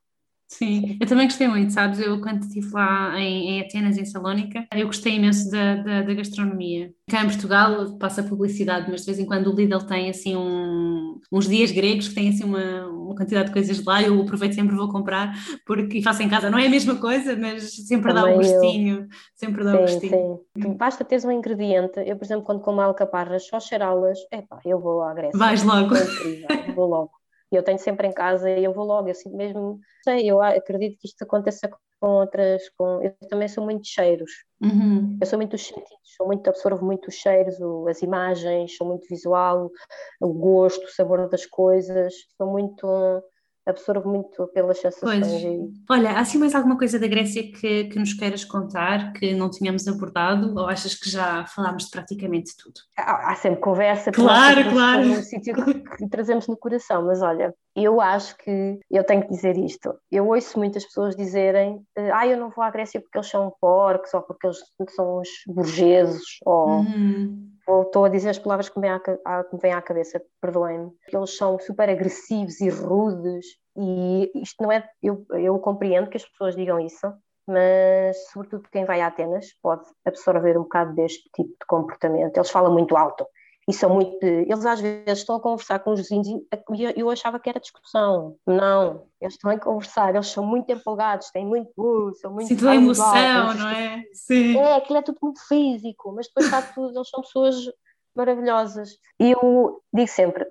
[0.47, 1.99] Sim, eu também gostei muito, sabes?
[1.99, 6.13] Eu, quando estive lá em, em Atenas, em Salónica, eu gostei imenso da, da, da,
[6.13, 6.89] gastronomia.
[7.09, 11.19] Cá em Portugal passa publicidade, mas de vez em quando o Lidl tem assim um,
[11.33, 14.01] uns dias gregos que têm assim uma, uma quantidade de coisas lá.
[14.01, 15.33] Eu aproveito sempre vou comprar
[15.65, 16.49] porque faço em casa.
[16.49, 18.95] Não é a mesma coisa, mas sempre também dá um gostinho.
[19.01, 19.07] Eu...
[19.35, 20.39] Sempre dá sim, um gostinho.
[20.61, 20.73] Sim.
[20.75, 21.99] Basta teres um ingrediente.
[22.05, 25.37] Eu, por exemplo, quando como alcaparras, só cheirá-las, epá, eu vou à Grécia.
[25.37, 25.93] Vais logo.
[25.93, 27.16] É vou logo.
[27.51, 30.41] E eu tenho sempre em casa e eu vou logo, eu sinto mesmo, sei, eu
[30.41, 31.69] acredito que isto aconteça
[31.99, 34.31] com outras, com, eu também sou muito de cheiros,
[34.61, 35.17] uhum.
[35.19, 38.85] eu sou muito dos sentidos, sou muito, absorvo muito os cheiros, o, as imagens, sou
[38.85, 39.71] muito visual,
[40.21, 42.87] o gosto, o sabor das coisas, sou muito
[43.67, 45.27] absorvo muito pelas sensações.
[45.27, 45.99] Pois.
[45.99, 49.49] Olha, há assim mais alguma coisa da Grécia que, que nos queiras contar, que não
[49.49, 52.79] tínhamos abordado, ou achas que já falámos de praticamente tudo?
[52.97, 55.01] Há, há sempre conversa, claro, claro.
[55.01, 59.29] um sítio que, que trazemos no coração, mas olha, eu acho que eu tenho que
[59.29, 59.93] dizer isto.
[60.11, 61.79] Eu ouço muitas pessoas dizerem:
[62.13, 64.59] ah, eu não vou à Grécia porque eles são porcos, ou porque eles
[64.95, 66.79] são os burgueses, ou.
[66.79, 71.35] Uhum estou a dizer as palavras que me que me vêm à cabeça, perdoem-me, eles
[71.35, 73.45] são super agressivos e rudes,
[73.75, 77.13] e isto não é, eu, eu compreendo que as pessoas digam isso,
[77.47, 82.37] mas sobretudo quem vai a Atenas pode absorver um bocado deste tipo de comportamento.
[82.37, 83.25] Eles falam muito alto,
[83.67, 84.23] e são muito.
[84.23, 86.41] Eles às vezes estão a conversar com os vizinhos e
[86.95, 88.37] eu achava que era discussão.
[88.47, 91.71] Não, eles estão a conversar, eles são muito empolgados, têm muito.
[91.77, 92.47] Uh, são muito.
[92.47, 94.05] Sinto emoção, não é?
[94.13, 94.57] Sim.
[94.57, 96.97] É, aquilo é tudo muito físico, mas depois está tudo.
[96.97, 97.55] Eles são pessoas
[98.15, 98.97] maravilhosas.
[99.19, 100.47] E eu digo sempre: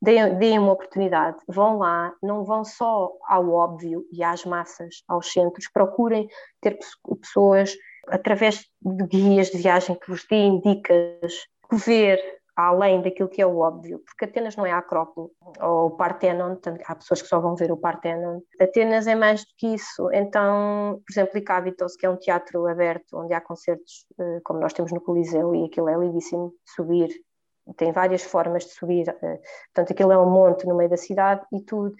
[0.00, 5.30] deem, deem uma oportunidade, vão lá, não vão só ao óbvio e às massas, aos
[5.30, 6.28] centros, procurem
[6.62, 6.78] ter
[7.20, 7.74] pessoas
[8.08, 12.20] através de guias de viagem que vos deem dicas, ver
[12.56, 15.28] além daquilo que é o óbvio, porque Atenas não é a Acrópole
[15.60, 18.40] ou o Partenon, há pessoas que só vão ver o Partenon.
[18.60, 20.08] Atenas é mais do que isso.
[20.12, 24.72] Então, por exemplo, Icábitos, que é um teatro aberto onde há concertos, eh, como nós
[24.72, 27.08] temos no Coliseu, e aquilo é lindíssimo subir.
[27.76, 29.08] Tem várias formas de subir.
[29.08, 29.40] Eh,
[29.74, 31.94] portanto, aquilo é um monte no meio da cidade e tudo.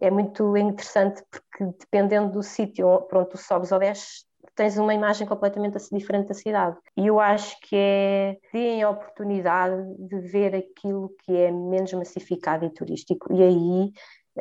[0.00, 4.26] É muito interessante porque dependendo do sítio para onde tu sobes ou desces,
[4.56, 6.76] tens uma imagem completamente diferente da cidade.
[6.96, 12.64] E eu acho que é terem a oportunidade de ver aquilo que é menos massificado
[12.64, 13.32] e turístico.
[13.32, 13.92] E aí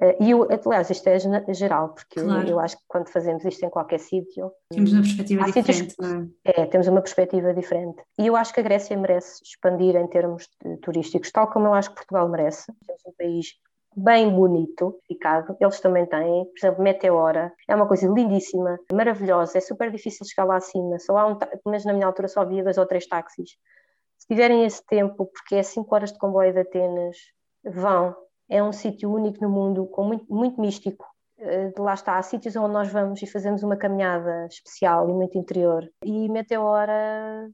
[0.02, 2.48] eh, e eu, aliás, isto é geral, porque claro.
[2.48, 4.52] eu, acho que quando fazemos isto em qualquer sítio.
[4.70, 6.62] Temos uma perspectiva diferente, sítios, é?
[6.62, 6.66] é?
[6.66, 8.04] temos uma perspectiva diferente.
[8.20, 10.50] E eu acho que a Grécia merece expandir em termos
[10.82, 12.72] turísticos, tal como eu acho que Portugal merece.
[12.86, 13.54] Temos um país
[13.96, 15.56] bem bonito, ficado.
[15.60, 20.46] Eles também têm, por exemplo, Meteora, é uma coisa lindíssima, maravilhosa, é super difícil chegar
[20.46, 23.52] lá acima, só há um, mas na minha altura só havia dois ou três táxis.
[24.18, 27.18] Se tiverem esse tempo, porque é 5 horas de comboio de Atenas,
[27.64, 28.16] vão.
[28.50, 31.06] É um sítio único no mundo, com muito, muito místico.
[31.38, 35.38] Eh, lá está, há sítios onde nós vamos e fazemos uma caminhada especial e muito
[35.38, 35.84] interior.
[36.04, 37.50] E Meteora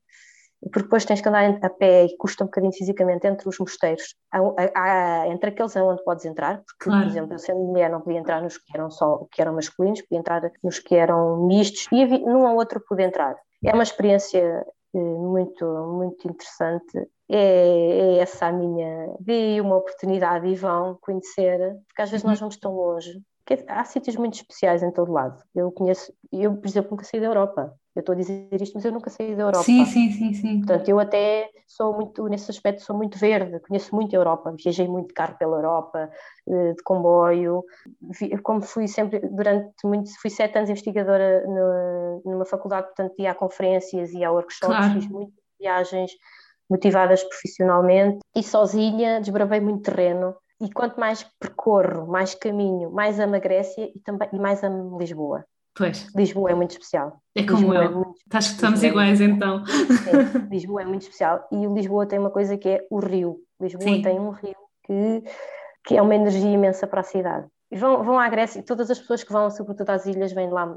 [0.70, 4.16] porque depois tens que andar a pé e custa um bocadinho fisicamente entre os mosteiros,
[4.32, 4.40] há,
[4.76, 7.02] há, entre aqueles onde podes entrar, porque, claro.
[7.02, 10.02] por exemplo, eu sendo mulher não podia entrar nos que eram só que eram masculinos,
[10.02, 13.36] podia entrar nos que eram mistos e num ou outro podia entrar.
[13.64, 17.08] É uma experiência eh, muito, muito interessante.
[17.30, 19.16] É, é, essa a minha.
[19.20, 22.32] Dê uma oportunidade e vão conhecer, porque às vezes uhum.
[22.32, 23.22] nós vamos tão longe.
[23.68, 25.42] Há sítios muito especiais em todo lado.
[25.54, 27.74] Eu conheço, eu, por exemplo, nunca saí da Europa.
[27.96, 29.64] Eu estou a dizer isto, mas eu nunca saí da Europa.
[29.64, 30.58] Sim, sim, sim, sim.
[30.60, 34.88] Portanto, eu até sou muito, nesse aspecto, sou muito verde, conheço muito a Europa, viajei
[34.88, 36.10] muito de carro pela Europa,
[36.48, 37.64] eh, de comboio,
[38.44, 41.44] como fui sempre, durante muito, fui sete anos investigadora
[42.26, 44.94] numa faculdade, portanto, ia a conferências, ia a workshops, claro.
[44.94, 46.12] fiz muitas viagens
[46.70, 53.36] motivadas profissionalmente e sozinha desbravei muito terreno e quanto mais percorro, mais caminho, mais amo
[53.36, 55.44] a Grécia e, também, e mais amo Lisboa.
[55.76, 56.08] Pois.
[56.16, 57.22] Lisboa é muito especial.
[57.36, 57.82] É como Lisboa eu.
[57.82, 59.66] É muito, Acho que estamos Lisboa iguais é então.
[59.66, 61.48] Sim, Lisboa é muito especial.
[61.52, 63.38] E Lisboa tem uma coisa que é o rio.
[63.60, 64.02] Lisboa Sim.
[64.02, 64.56] tem um rio
[64.86, 65.24] que,
[65.86, 67.48] que é uma energia imensa para a cidade.
[67.72, 70.50] E vão, vão à Grécia e todas as pessoas que vão, sobretudo às ilhas, vêm
[70.50, 70.76] lá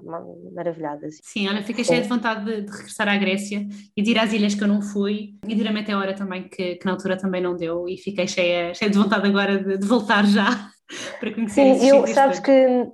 [0.54, 1.16] maravilhadas.
[1.24, 3.66] Sim, olha, fiquei cheia de vontade de, de, regressar à Grécia
[3.96, 6.48] e de ir às ilhas que eu não fui e de ir a Meteora também,
[6.48, 9.76] que, que na altura também não deu e fiquei cheia, cheia de vontade agora de,
[9.76, 10.70] de voltar já
[11.18, 12.86] para conhecer Sim, eu, sabes que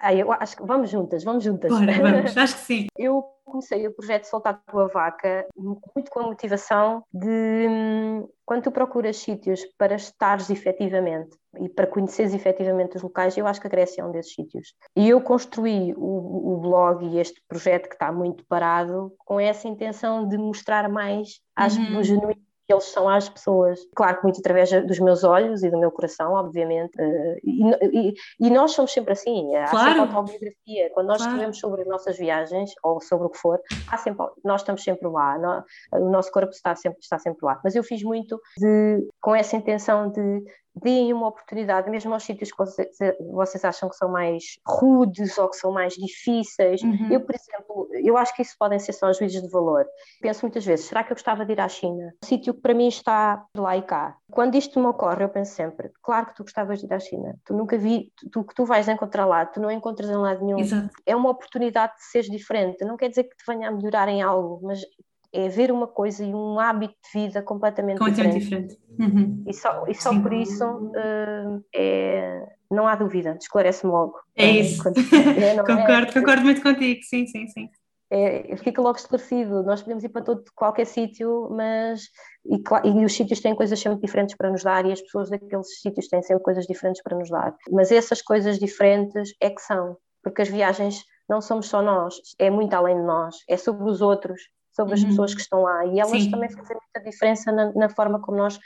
[0.00, 1.70] ah, eu acho que vamos juntas, vamos juntas.
[1.70, 2.86] Bora, vamos, acho que sim.
[2.96, 8.64] Eu comecei o projeto Soltar a Tua Vaca muito com a motivação de hum, quando
[8.64, 13.66] tu procuras sítios para estares efetivamente e para conheceres efetivamente os locais, eu acho que
[13.66, 14.74] a Grécia é um desses sítios.
[14.94, 19.66] E eu construí o, o blog e este projeto que está muito parado com essa
[19.66, 22.02] intenção de mostrar mais às, uhum.
[22.02, 23.80] genuíno que eles são às pessoas.
[23.94, 26.92] Claro que muito através dos meus olhos e do meu coração, obviamente.
[26.98, 29.54] Eh, e, e, e nós somos sempre assim.
[29.56, 29.88] Há claro.
[29.88, 30.90] sempre autobiografia.
[30.92, 31.32] Quando nós claro.
[31.32, 33.60] escrevemos sobre as nossas viagens ou sobre o que for,
[33.90, 35.64] há sempre, nós estamos sempre lá.
[35.92, 37.60] o nosso corpo está sempre, está sempre lá.
[37.64, 40.44] Mas eu fiz muito de, com essa intenção de
[40.82, 42.88] deem uma oportunidade, mesmo aos sítios que vocês,
[43.32, 46.82] vocês, acham que são mais rudes ou que são mais difíceis.
[46.82, 47.08] Uhum.
[47.10, 49.86] Eu, por exemplo, eu acho que isso podem ser só juízes de valor.
[50.20, 52.12] Penso muitas vezes, será que eu gostava de ir à China?
[52.22, 54.16] Um sítio que para mim está lá e cá.
[54.30, 57.36] Quando isto me ocorre, eu penso sempre, claro que tu gostavas de ir à China.
[57.44, 60.58] Tu nunca vi, tu que tu vais encontrar lá, tu não encontras em lado nenhum.
[60.58, 60.90] Exato.
[61.06, 62.84] É uma oportunidade de seres diferente.
[62.84, 64.80] Não quer dizer que te venha a melhorar em algo, mas
[65.32, 68.78] é ver uma coisa e um hábito de vida completamente, completamente diferente.
[68.78, 69.16] diferente.
[69.16, 69.44] Uhum.
[69.46, 74.14] E só, e só por isso uh, é, não há dúvida, esclarece-me logo.
[74.36, 74.82] É isso.
[74.82, 77.68] Quando, é, concordo, é, concordo muito contigo, sim, sim, sim.
[78.10, 79.62] É, fica logo esclarecido.
[79.62, 82.04] Nós podemos ir para todo, qualquer sítio, mas
[82.46, 85.80] e, e, os sítios têm coisas sempre diferentes para nos dar e as pessoas daqueles
[85.80, 87.54] sítios têm sempre coisas diferentes para nos dar.
[87.70, 92.48] Mas essas coisas diferentes é que são, porque as viagens não somos só nós, é
[92.48, 94.40] muito além de nós, é sobre os outros,
[94.78, 95.08] sobre as uhum.
[95.08, 96.30] pessoas que estão lá e elas Sim.
[96.30, 98.58] também fazem muita diferença na, na forma como nós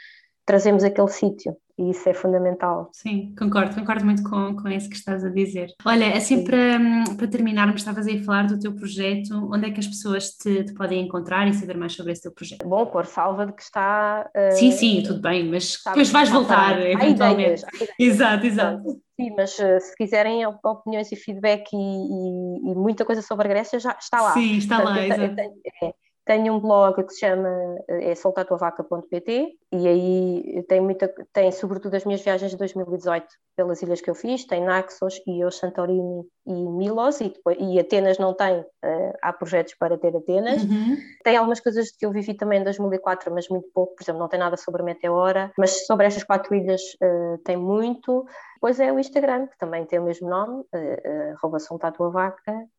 [0.44, 2.90] trazemos aquele sítio e isso é fundamental.
[2.92, 5.68] Sim, concordo, concordo muito com, com isso que estás a dizer.
[5.84, 6.78] Olha, assim para,
[7.16, 10.64] para terminarmos, estavas aí a falar do teu projeto, onde é que as pessoas te,
[10.64, 12.68] te, podem encontrar e saber mais sobre esse teu projeto?
[12.68, 14.30] Bom, por salva de que está...
[14.36, 17.62] Uh, sim, sim, tudo bem, mas depois vais voltar, eventualmente.
[17.62, 17.94] Ideias, ideias.
[17.98, 18.82] Exato, exato.
[19.18, 23.50] Sim, mas uh, se quiserem opiniões e feedback e, e, e, muita coisa sobre a
[23.50, 24.32] Grécia, já está lá.
[24.32, 25.40] Sim, está Portanto, lá, exato.
[25.40, 25.94] é,
[26.25, 27.49] tenho um blog que se chama
[27.89, 34.01] é soltatuavaca.pt e aí tem, muita, tem sobretudo as minhas viagens de 2018 pelas ilhas
[34.01, 38.61] que eu fiz, tem Naxos, Ios, Santorini e Milos e, depois, e Atenas não tem,
[38.61, 40.62] uh, há projetos para ter Atenas.
[40.62, 40.97] Uhum.
[41.23, 44.29] Tem algumas coisas que eu vivi também em 2004, mas muito pouco, por exemplo, não
[44.29, 48.25] tem nada sobre a Meteora, mas sobre estas quatro ilhas uh, tem muito.
[48.62, 51.36] Depois é o Instagram, que também tem o mesmo nome, uh, uh,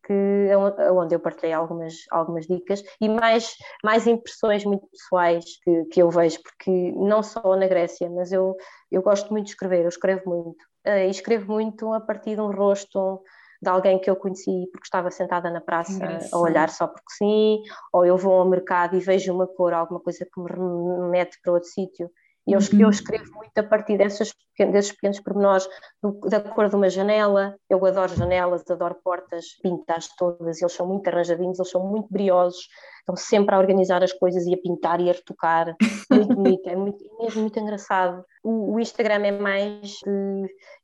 [0.01, 3.53] que é onde eu partilhei algumas, algumas dicas e mais,
[3.83, 8.55] mais impressões muito pessoais que, que eu vejo, porque não só na Grécia, mas eu,
[8.89, 10.63] eu gosto muito de escrever, eu escrevo muito.
[10.87, 13.21] Uh, e escrevo muito a partir de um rosto
[13.61, 15.99] de alguém que eu conheci porque estava sentada na praça
[16.31, 17.61] a olhar só porque sim,
[17.91, 21.51] ou eu vou ao mercado e vejo uma cor, alguma coisa que me remete para
[21.51, 22.09] outro sítio
[22.45, 22.89] e eu, eu, uhum.
[22.89, 25.67] escrevo muito a partir dessas, desses pequenos pormenores,
[26.01, 27.55] do, da cor de uma janela.
[27.69, 32.67] Eu adoro janelas, adoro portas, pintas todas, eles são muito arranjadinhos, eles são muito briosos,
[32.99, 35.75] estão sempre a organizar as coisas e a pintar e a retocar.
[36.11, 38.25] Muito bonito, é, muito, é mesmo muito engraçado.
[38.43, 39.99] O, o Instagram é mais,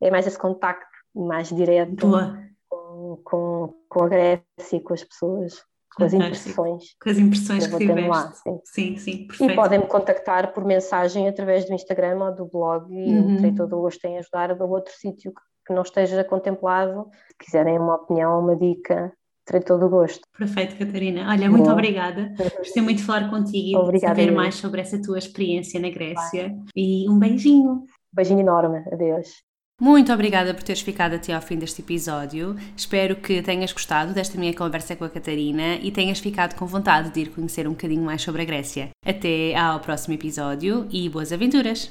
[0.01, 2.07] é mais esse contacto mais direto
[2.69, 6.83] com, com, com a Grécia e com as pessoas com as impressões.
[7.01, 8.09] Com as impressões que, que tiveste.
[8.09, 8.59] Lá, sim.
[8.63, 9.53] sim, sim, perfeito.
[9.53, 13.31] E podem-me contactar por mensagem através do Instagram ou do blog e uhum.
[13.31, 15.33] eu terei todo o gosto em ajudar a outro sítio
[15.65, 17.07] que não esteja contemplado.
[17.27, 19.11] Se quiserem uma opinião uma dica,
[19.45, 20.21] terei todo o gosto.
[20.37, 21.29] Perfeito, Catarina.
[21.29, 21.71] Olha, muito Bom.
[21.71, 22.33] obrigada.
[22.57, 26.49] Gostei muito de falar contigo e de saber mais sobre essa tua experiência na Grécia.
[26.49, 26.65] Vai.
[26.75, 27.83] E um beijinho.
[28.13, 28.83] Beijinho enorme.
[28.91, 29.48] Adeus.
[29.79, 32.55] Muito obrigada por teres ficado até ao fim deste episódio.
[32.75, 37.11] Espero que tenhas gostado desta minha conversa com a Catarina e tenhas ficado com vontade
[37.11, 38.89] de ir conhecer um bocadinho mais sobre a Grécia.
[39.05, 41.87] Até ao próximo episódio e boas aventuras!